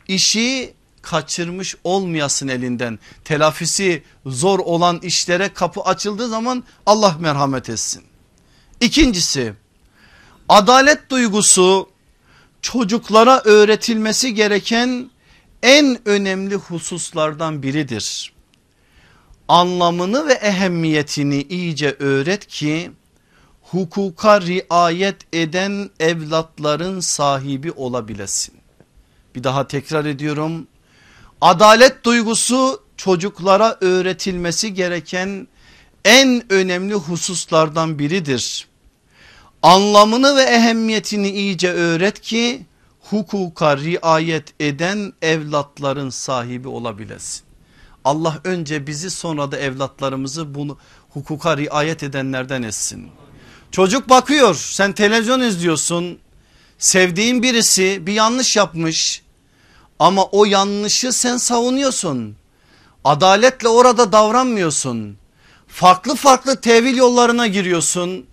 [0.09, 2.99] işi kaçırmış olmayasın elinden.
[3.25, 8.03] Telafisi zor olan işlere kapı açıldığı zaman Allah merhamet etsin.
[8.81, 9.55] İkincisi
[10.49, 11.89] adalet duygusu
[12.63, 15.11] çocuklara öğretilmesi gereken
[15.63, 18.33] en önemli hususlardan biridir.
[19.49, 22.91] Anlamını ve ehemmiyetini iyice öğret ki
[23.63, 28.55] hukuka riayet eden evlatların sahibi olabilesin.
[29.35, 30.67] Bir daha tekrar ediyorum.
[31.41, 35.49] Adalet duygusu çocuklara öğretilmesi gereken
[36.05, 38.66] en önemli hususlardan biridir.
[39.63, 42.67] Anlamını ve ehemmiyetini iyice öğret ki
[43.01, 47.43] hukuka riayet eden evlatların sahibi olabilesin.
[48.05, 50.79] Allah önce bizi sonra da evlatlarımızı bunu
[51.11, 53.09] hukuka riayet edenlerden etsin.
[53.71, 56.19] Çocuk bakıyor sen televizyon izliyorsun
[56.79, 59.23] sevdiğin birisi bir yanlış yapmış
[59.99, 62.37] ama o yanlışı sen savunuyorsun.
[63.05, 65.17] Adaletle orada davranmıyorsun.
[65.69, 68.27] Farklı farklı tevil yollarına giriyorsun.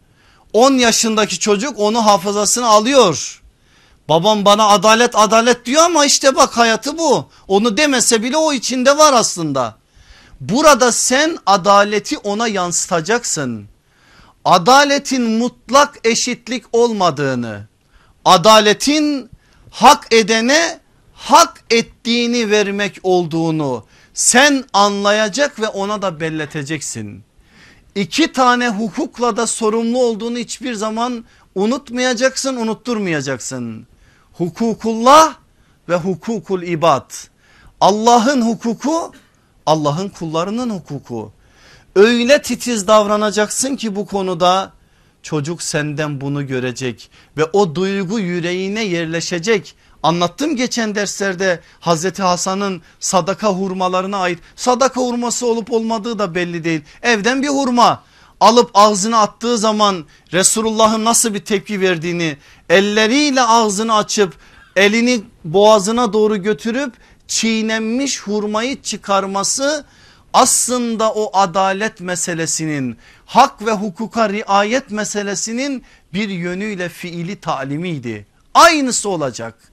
[0.53, 3.41] 10 yaşındaki çocuk onu hafızasına alıyor.
[4.09, 7.29] Babam bana adalet adalet diyor ama işte bak hayatı bu.
[7.47, 9.77] Onu demese bile o içinde var aslında.
[10.39, 13.67] Burada sen adaleti ona yansıtacaksın.
[14.45, 17.67] Adaletin mutlak eşitlik olmadığını,
[18.25, 19.29] adaletin
[19.71, 20.79] hak edene
[21.13, 27.23] hak ettiğini vermek olduğunu sen anlayacak ve ona da belleteceksin.
[27.95, 31.25] İki tane hukukla da sorumlu olduğunu hiçbir zaman
[31.55, 33.87] unutmayacaksın unutturmayacaksın.
[34.33, 35.35] Hukukullah
[35.89, 37.11] ve hukukul ibad.
[37.81, 39.11] Allah'ın hukuku
[39.65, 41.31] Allah'ın kullarının hukuku.
[41.95, 44.73] Öyle titiz davranacaksın ki bu konuda
[45.23, 49.75] çocuk senden bunu görecek ve o duygu yüreğine yerleşecek.
[50.03, 56.81] Anlattım geçen derslerde Hazreti Hasan'ın sadaka hurmalarına ait sadaka hurması olup olmadığı da belli değil.
[57.01, 58.03] Evden bir hurma
[58.39, 62.37] alıp ağzına attığı zaman Resulullah'ın nasıl bir tepki verdiğini
[62.69, 64.37] elleriyle ağzını açıp
[64.75, 66.93] elini boğazına doğru götürüp
[67.27, 69.85] çiğnenmiş hurmayı çıkarması
[70.33, 75.83] aslında o adalet meselesinin hak ve hukuka riayet meselesinin
[76.13, 78.25] bir yönüyle fiili talimiydi.
[78.53, 79.72] Aynısı olacak.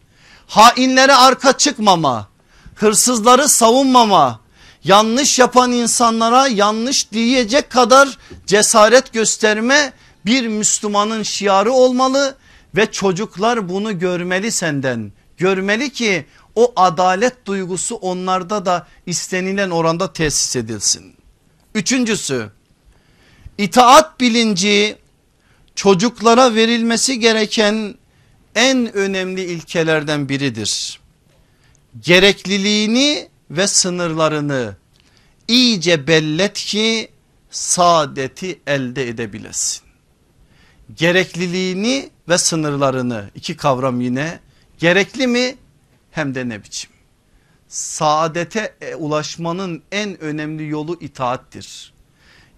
[0.51, 2.29] Hainlere arka çıkmama,
[2.75, 4.41] hırsızları savunmama,
[4.85, 9.93] yanlış yapan insanlara yanlış diyecek kadar cesaret gösterme
[10.27, 12.37] bir Müslümanın şiarı olmalı
[12.77, 15.13] ve çocuklar bunu görmeli senden.
[15.37, 21.15] Görmeli ki o adalet duygusu onlarda da istenilen oranda tesis edilsin.
[21.75, 22.51] Üçüncüsü
[23.59, 24.97] itaat bilinci
[25.75, 27.95] çocuklara verilmesi gereken
[28.55, 31.01] en önemli ilkelerden biridir.
[32.01, 34.77] Gerekliliğini ve sınırlarını
[35.49, 37.11] iyice bellet ki
[37.51, 39.83] saadeti elde edebilesin.
[40.97, 44.41] Gerekliliğini ve sınırlarını iki kavram yine
[44.79, 45.57] gerekli mi
[46.11, 46.91] hem de ne biçim.
[47.69, 51.93] Saadete e, ulaşmanın en önemli yolu itaattir.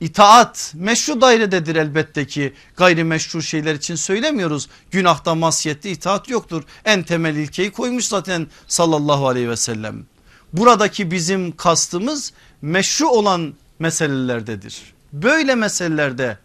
[0.03, 4.68] İtaat meşru dairededir elbette ki gayrimeşru şeyler için söylemiyoruz.
[4.90, 6.62] Günahta masiyette itaat yoktur.
[6.84, 10.07] En temel ilkeyi koymuş zaten sallallahu aleyhi ve sellem.
[10.53, 12.32] Buradaki bizim kastımız
[12.62, 14.94] meşru olan meselelerdedir.
[15.12, 16.38] Böyle meselelerde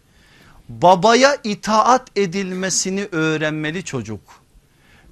[0.68, 4.20] babaya itaat edilmesini öğrenmeli çocuk.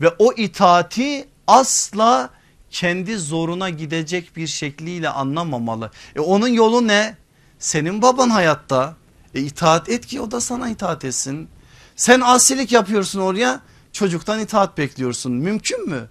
[0.00, 2.30] Ve o itaati asla
[2.70, 5.90] kendi zoruna gidecek bir şekliyle anlamamalı.
[6.16, 7.25] E onun yolu ne?
[7.58, 8.96] Senin baban hayatta
[9.34, 11.48] e itaat et ki o da sana itaat etsin.
[11.96, 13.60] Sen asilik yapıyorsun oraya
[13.92, 16.08] çocuktan itaat bekliyorsun mümkün mü?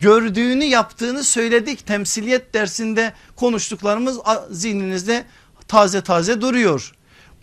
[0.00, 4.18] Gördüğünü yaptığını söyledik temsiliyet dersinde konuştuklarımız
[4.50, 5.24] zihninizde
[5.68, 6.92] taze taze duruyor.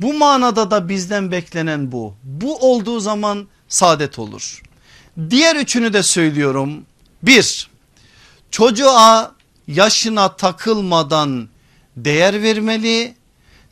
[0.01, 2.15] Bu manada da bizden beklenen bu.
[2.23, 4.61] Bu olduğu zaman saadet olur.
[5.29, 6.86] Diğer üçünü de söylüyorum.
[7.23, 7.69] Bir
[8.51, 9.31] çocuğa
[9.67, 11.49] yaşına takılmadan
[11.97, 13.15] değer vermeli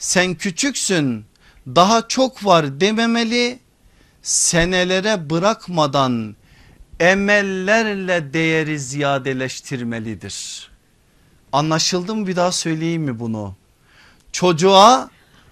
[0.02, 1.26] sen küçüksün
[1.68, 3.60] daha çok var dememeli
[4.22, 6.36] senelere bırakmadan
[7.00, 10.70] emellerle değeri ziyadeleştirmelidir.
[11.52, 13.56] Anlaşıldı mı bir daha söyleyeyim mi bunu?
[14.32, 15.10] Çocuğa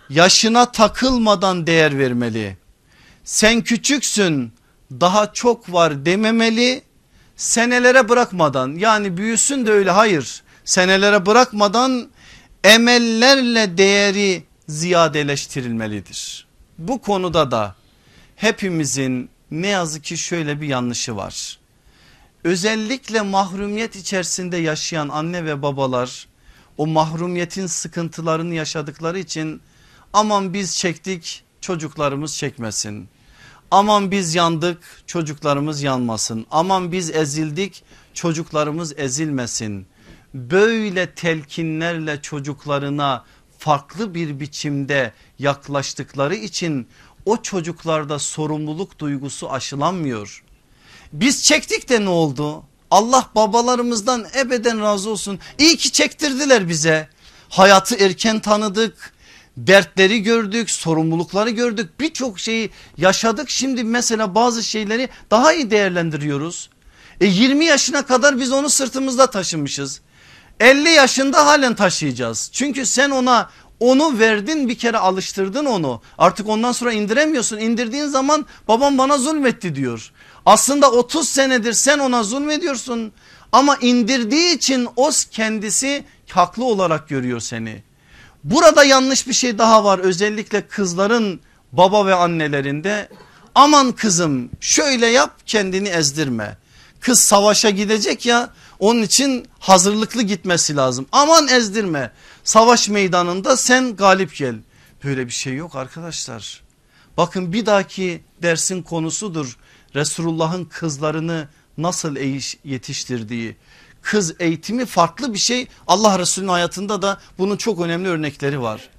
[0.10, 2.58] yaşına takılmadan değer vermeli.
[3.24, 4.54] Sen küçüksün
[4.92, 6.82] daha çok var dememeli
[7.36, 12.10] senelere bırakmadan yani büyüsün de öyle hayır senelere bırakmadan
[12.64, 16.48] emellerle değeri ziyadeleştirilmelidir.
[16.78, 17.76] Bu konuda da
[18.36, 21.60] hepimizin ne yazık ki şöyle bir yanlışı var.
[22.44, 26.28] Özellikle mahrumiyet içerisinde yaşayan anne ve babalar
[26.78, 29.62] o mahrumiyetin sıkıntılarını yaşadıkları için
[30.14, 33.10] aman biz çektik çocuklarımız çekmesin.
[33.72, 36.46] Aman biz yandık çocuklarımız yanmasın.
[36.52, 37.84] Aman biz ezildik
[38.14, 39.88] çocuklarımız ezilmesin.
[40.34, 43.26] Böyle telkinlerle çocuklarına
[43.58, 46.88] farklı bir biçimde yaklaştıkları için
[47.26, 50.44] o çocuklarda sorumluluk duygusu aşılanmıyor.
[51.14, 52.64] Biz çektik de ne oldu?
[52.92, 55.40] Allah babalarımızdan ebeden razı olsun.
[55.58, 57.10] İyi ki çektirdiler bize.
[57.50, 59.14] Hayatı erken tanıdık.
[59.58, 62.00] Dertleri gördük, sorumlulukları gördük.
[62.00, 63.50] Birçok şeyi yaşadık.
[63.50, 66.70] Şimdi mesela bazı şeyleri daha iyi değerlendiriyoruz.
[67.22, 70.02] E 20 yaşına kadar biz onu sırtımızda taşımışız.
[70.60, 72.50] 50 yaşında halen taşıyacağız.
[72.54, 73.50] Çünkü sen ona
[73.80, 76.02] onu verdin bir kere alıştırdın onu.
[76.18, 77.58] Artık ondan sonra indiremiyorsun.
[77.58, 80.12] İndirdiğin zaman babam bana zulmetti diyor.
[80.46, 83.12] Aslında 30 senedir sen ona zulmediyorsun.
[83.52, 87.84] Ama indirdiği için o kendisi haklı olarak görüyor seni.
[88.44, 91.40] Burada yanlış bir şey daha var özellikle kızların
[91.72, 93.10] baba ve annelerinde.
[93.56, 96.58] Aman kızım şöyle yap kendini ezdirme.
[97.00, 98.50] Kız savaşa gidecek ya
[98.80, 101.08] onun için hazırlıklı gitmesi lazım.
[101.12, 102.12] Aman ezdirme
[102.44, 104.56] savaş meydanında sen galip gel.
[105.04, 106.62] Böyle bir şey yok arkadaşlar.
[107.18, 109.58] Bakın bir dahaki dersin konusudur.
[109.96, 112.16] Resulullah'ın kızlarını nasıl
[112.64, 113.56] yetiştirdiği.
[114.02, 115.68] Kız eğitimi farklı bir şey.
[115.88, 118.90] Allah Resulü'nün hayatında da bunun çok önemli örnekleri var.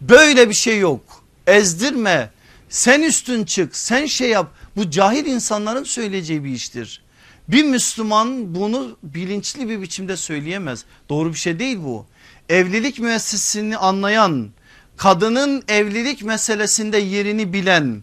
[0.00, 1.00] Böyle bir şey yok.
[1.46, 2.30] Ezdirme.
[2.68, 3.76] Sen üstün çık.
[3.76, 4.52] Sen şey yap.
[4.76, 7.02] Bu cahil insanların söyleyeceği bir iştir.
[7.48, 10.84] Bir Müslüman bunu bilinçli bir biçimde söyleyemez.
[11.08, 12.06] Doğru bir şey değil bu.
[12.48, 14.48] Evlilik müessesini anlayan,
[14.96, 18.02] kadının evlilik meselesinde yerini bilen,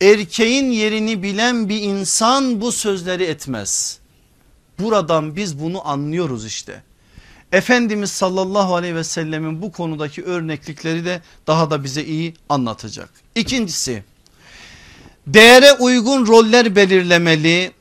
[0.00, 3.98] erkeğin yerini bilen bir insan bu sözleri etmez.
[4.78, 6.82] Buradan biz bunu anlıyoruz işte.
[7.52, 13.10] Efendimiz sallallahu aleyhi ve sellemin bu konudaki örneklikleri de daha da bize iyi anlatacak.
[13.34, 14.04] İkincisi
[15.26, 17.72] değere uygun roller belirlemeli,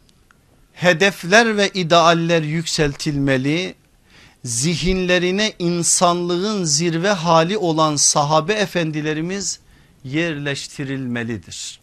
[0.82, 3.76] hedefler ve idealler yükseltilmeli,
[4.44, 9.60] zihinlerine insanlığın zirve hali olan sahabe efendilerimiz
[10.04, 11.80] yerleştirilmelidir.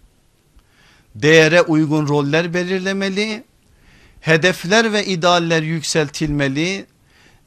[1.14, 3.44] Değere uygun roller belirlemeli,
[4.20, 6.86] hedefler ve idealler yükseltilmeli,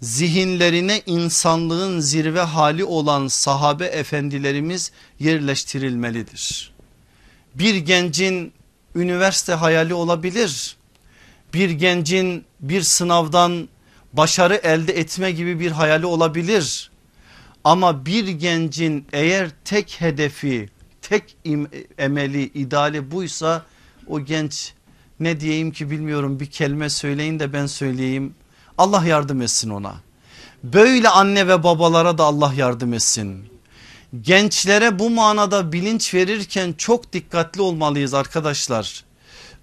[0.02, 6.74] zihinlerine insanlığın zirve hali olan sahabe efendilerimiz yerleştirilmelidir.
[7.56, 8.54] Bir gencin
[8.96, 10.81] üniversite hayali olabilir
[11.54, 13.70] bir gencin bir sınavdan
[14.14, 16.92] başarı elde etme gibi bir hayali olabilir.
[17.64, 20.70] Ama bir gencin eğer tek hedefi
[21.02, 21.38] tek
[21.98, 23.66] emeli ideali buysa
[24.08, 24.74] o genç
[25.20, 28.36] ne diyeyim ki bilmiyorum bir kelime söyleyin de ben söyleyeyim.
[28.78, 29.96] Allah yardım etsin ona.
[30.64, 33.46] Böyle anne ve babalara da Allah yardım etsin.
[34.22, 39.04] Gençlere bu manada bilinç verirken çok dikkatli olmalıyız arkadaşlar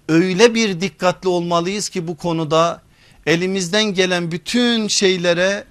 [0.09, 2.81] öyle bir dikkatli olmalıyız ki bu konuda
[3.25, 5.63] elimizden gelen bütün şeylere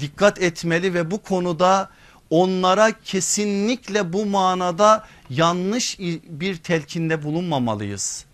[0.00, 1.90] dikkat etmeli ve bu konuda
[2.30, 5.98] onlara kesinlikle bu manada yanlış
[6.28, 8.24] bir telkinde bulunmamalıyız.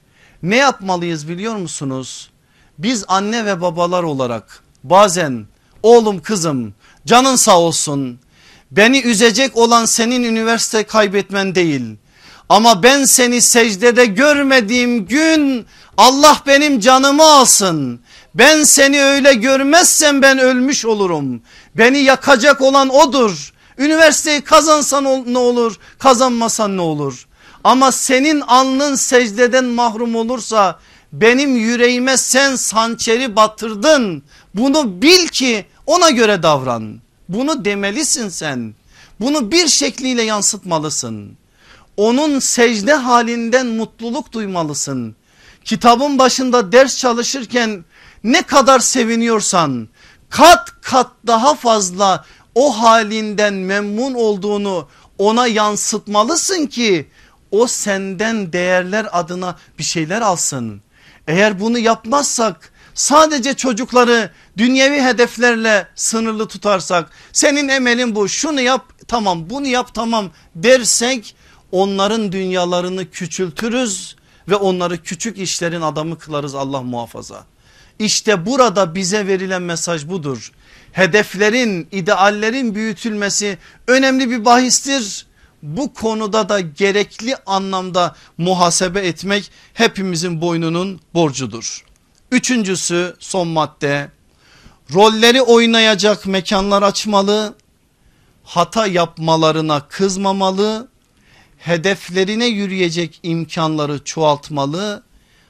[0.43, 2.31] Ne yapmalıyız biliyor musunuz?
[2.79, 5.47] Biz anne ve babalar olarak bazen
[5.83, 6.75] oğlum kızım
[7.07, 8.19] canın sağ olsun
[8.71, 11.97] beni üzecek olan senin üniversite kaybetmen değil
[12.49, 15.67] ama ben seni secdede görmediğim gün
[15.97, 18.01] Allah benim canımı alsın.
[18.35, 21.43] Ben seni öyle görmezsem ben ölmüş olurum.
[21.75, 23.53] Beni yakacak olan odur.
[23.79, 27.27] Üniversiteyi kazansan ne olur kazanmasan ne olur.
[27.65, 30.79] Ama senin alnın secdeden mahrum olursa
[31.13, 34.23] benim yüreğime sen sançeri batırdın.
[34.55, 37.01] Bunu bil ki ona göre davran.
[37.29, 38.75] Bunu demelisin sen.
[39.21, 41.37] Bunu bir şekliyle yansıtmalısın
[41.97, 45.17] onun secde halinden mutluluk duymalısın.
[45.65, 47.85] Kitabın başında ders çalışırken
[48.25, 49.89] ne kadar seviniyorsan
[50.31, 54.89] kat kat daha fazla o halinden memnun olduğunu
[55.19, 57.11] ona yansıtmalısın ki
[57.51, 60.83] o senden değerler adına bir şeyler alsın.
[61.29, 69.51] Eğer bunu yapmazsak sadece çocukları dünyevi hedeflerle sınırlı tutarsak senin emelin bu şunu yap tamam
[69.51, 71.35] bunu yap tamam dersek
[71.75, 74.17] onların dünyalarını küçültürüz
[74.49, 77.45] ve onları küçük işlerin adamı kılarız Allah muhafaza.
[77.99, 80.53] İşte burada bize verilen mesaj budur.
[80.93, 85.27] Hedeflerin, ideallerin büyütülmesi önemli bir bahistir.
[85.63, 91.85] Bu konuda da gerekli anlamda muhasebe etmek hepimizin boynunun borcudur.
[92.31, 94.11] Üçüncüsü son madde
[94.95, 97.55] rolleri oynayacak mekanlar açmalı,
[98.45, 100.94] hata yapmalarına kızmamalı,
[101.65, 105.03] hedeflerine yürüyecek imkanları çoğaltmalı,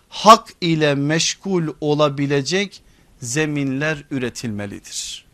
[0.09, 2.83] hak ile meşgul olabilecek
[3.23, 5.25] zeminler üretilmelidir.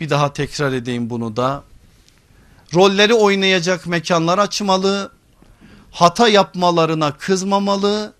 [0.00, 1.64] Bir daha tekrar edeyim bunu da.
[2.74, 5.12] Rolleri oynayacak mekanlar açmalı,
[5.90, 8.14] hata yapmalarına kızmamalı,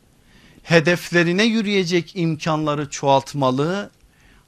[0.62, 3.90] hedeflerine yürüyecek imkanları çoğaltmalı,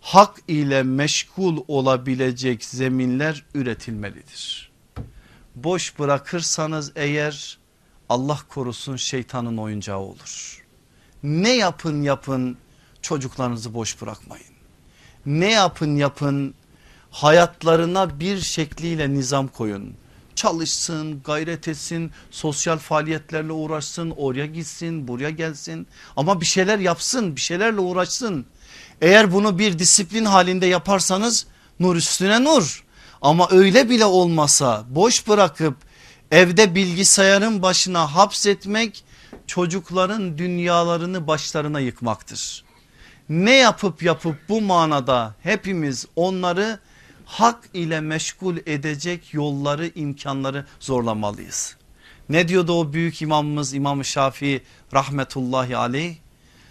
[0.01, 4.72] hak ile meşgul olabilecek zeminler üretilmelidir.
[5.55, 7.59] Boş bırakırsanız eğer
[8.09, 10.65] Allah korusun şeytanın oyuncağı olur.
[11.23, 12.57] Ne yapın yapın
[13.03, 14.47] çocuklarınızı boş bırakmayın.
[15.27, 16.55] Ne yapın yapın
[17.11, 19.95] hayatlarına bir şekliyle nizam koyun.
[20.35, 25.87] Çalışsın, gayret etsin, sosyal faaliyetlerle uğraşsın, oraya gitsin, buraya gelsin.
[26.16, 28.47] Ama bir şeyler yapsın, bir şeylerle uğraşsın.
[29.01, 31.47] Eğer bunu bir disiplin halinde yaparsanız
[31.81, 32.82] nur üstüne nur.
[33.23, 35.77] Ama öyle bile olmasa boş bırakıp
[36.31, 39.05] evde bilgisayarın başına hapsetmek
[39.47, 42.65] çocukların dünyalarını başlarına yıkmaktır.
[43.28, 46.78] Ne yapıp yapıp bu manada hepimiz onları
[47.24, 51.77] hak ile meşgul edecek yolları imkanları zorlamalıyız.
[52.28, 54.62] Ne diyordu o büyük imamımız İmam Şafii
[54.94, 56.16] rahmetullahi aleyh?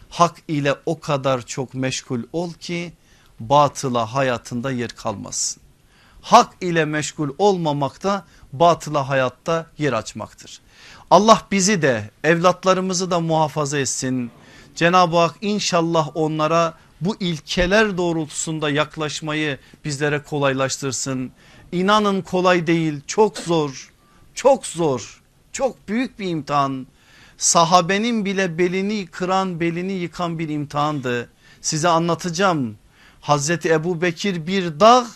[0.09, 2.93] Hak ile o kadar çok meşgul ol ki
[3.39, 5.61] batıla hayatında yer kalmasın.
[6.21, 10.61] Hak ile meşgul olmamakta batıla hayatta yer açmaktır.
[11.11, 14.31] Allah bizi de evlatlarımızı da muhafaza etsin.
[14.75, 21.31] Cenab-ı Hak inşallah onlara bu ilkeler doğrultusunda yaklaşmayı bizlere kolaylaştırsın.
[21.71, 23.91] İnanın kolay değil çok zor
[24.35, 25.21] çok zor
[25.51, 26.87] çok büyük bir imtihan.
[27.37, 31.29] Sahabenin bile belini kıran belini yıkan bir imtihandı.
[31.61, 32.77] Size anlatacağım.
[33.21, 35.07] Hazreti Ebu Bekir bir dağ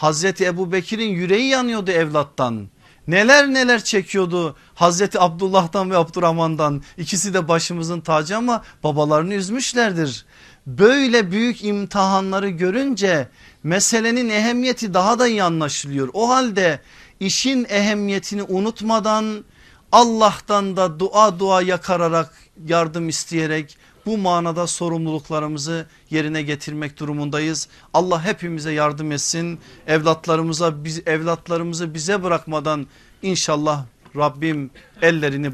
[0.00, 2.68] Hazreti Ebu Bekir'in yüreği yanıyordu evlattan.
[3.06, 10.26] Neler neler çekiyordu Hazreti Abdullah'tan ve Abdurrahman'dan ikisi de başımızın tacı ama babalarını üzmüşlerdir.
[10.66, 13.28] Böyle büyük imtihanları görünce
[13.62, 16.08] meselenin ehemmiyeti daha da iyi anlaşılıyor.
[16.12, 16.80] O halde
[17.20, 19.44] işin ehemmiyetini unutmadan
[19.92, 22.34] Allah'tan da dua dua yakararak
[22.66, 27.68] yardım isteyerek bu manada sorumluluklarımızı yerine getirmek durumundayız.
[27.94, 29.58] Allah hepimize yardım etsin.
[29.86, 32.86] Evlatlarımıza biz evlatlarımızı bize bırakmadan
[33.22, 33.84] inşallah
[34.16, 34.70] Rabbim
[35.02, 35.52] ellerini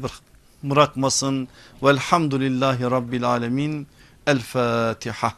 [0.63, 1.47] bırakmasın.
[1.83, 3.87] Velhamdülillahi Rabbil Alemin.
[4.27, 5.33] El Fatiha.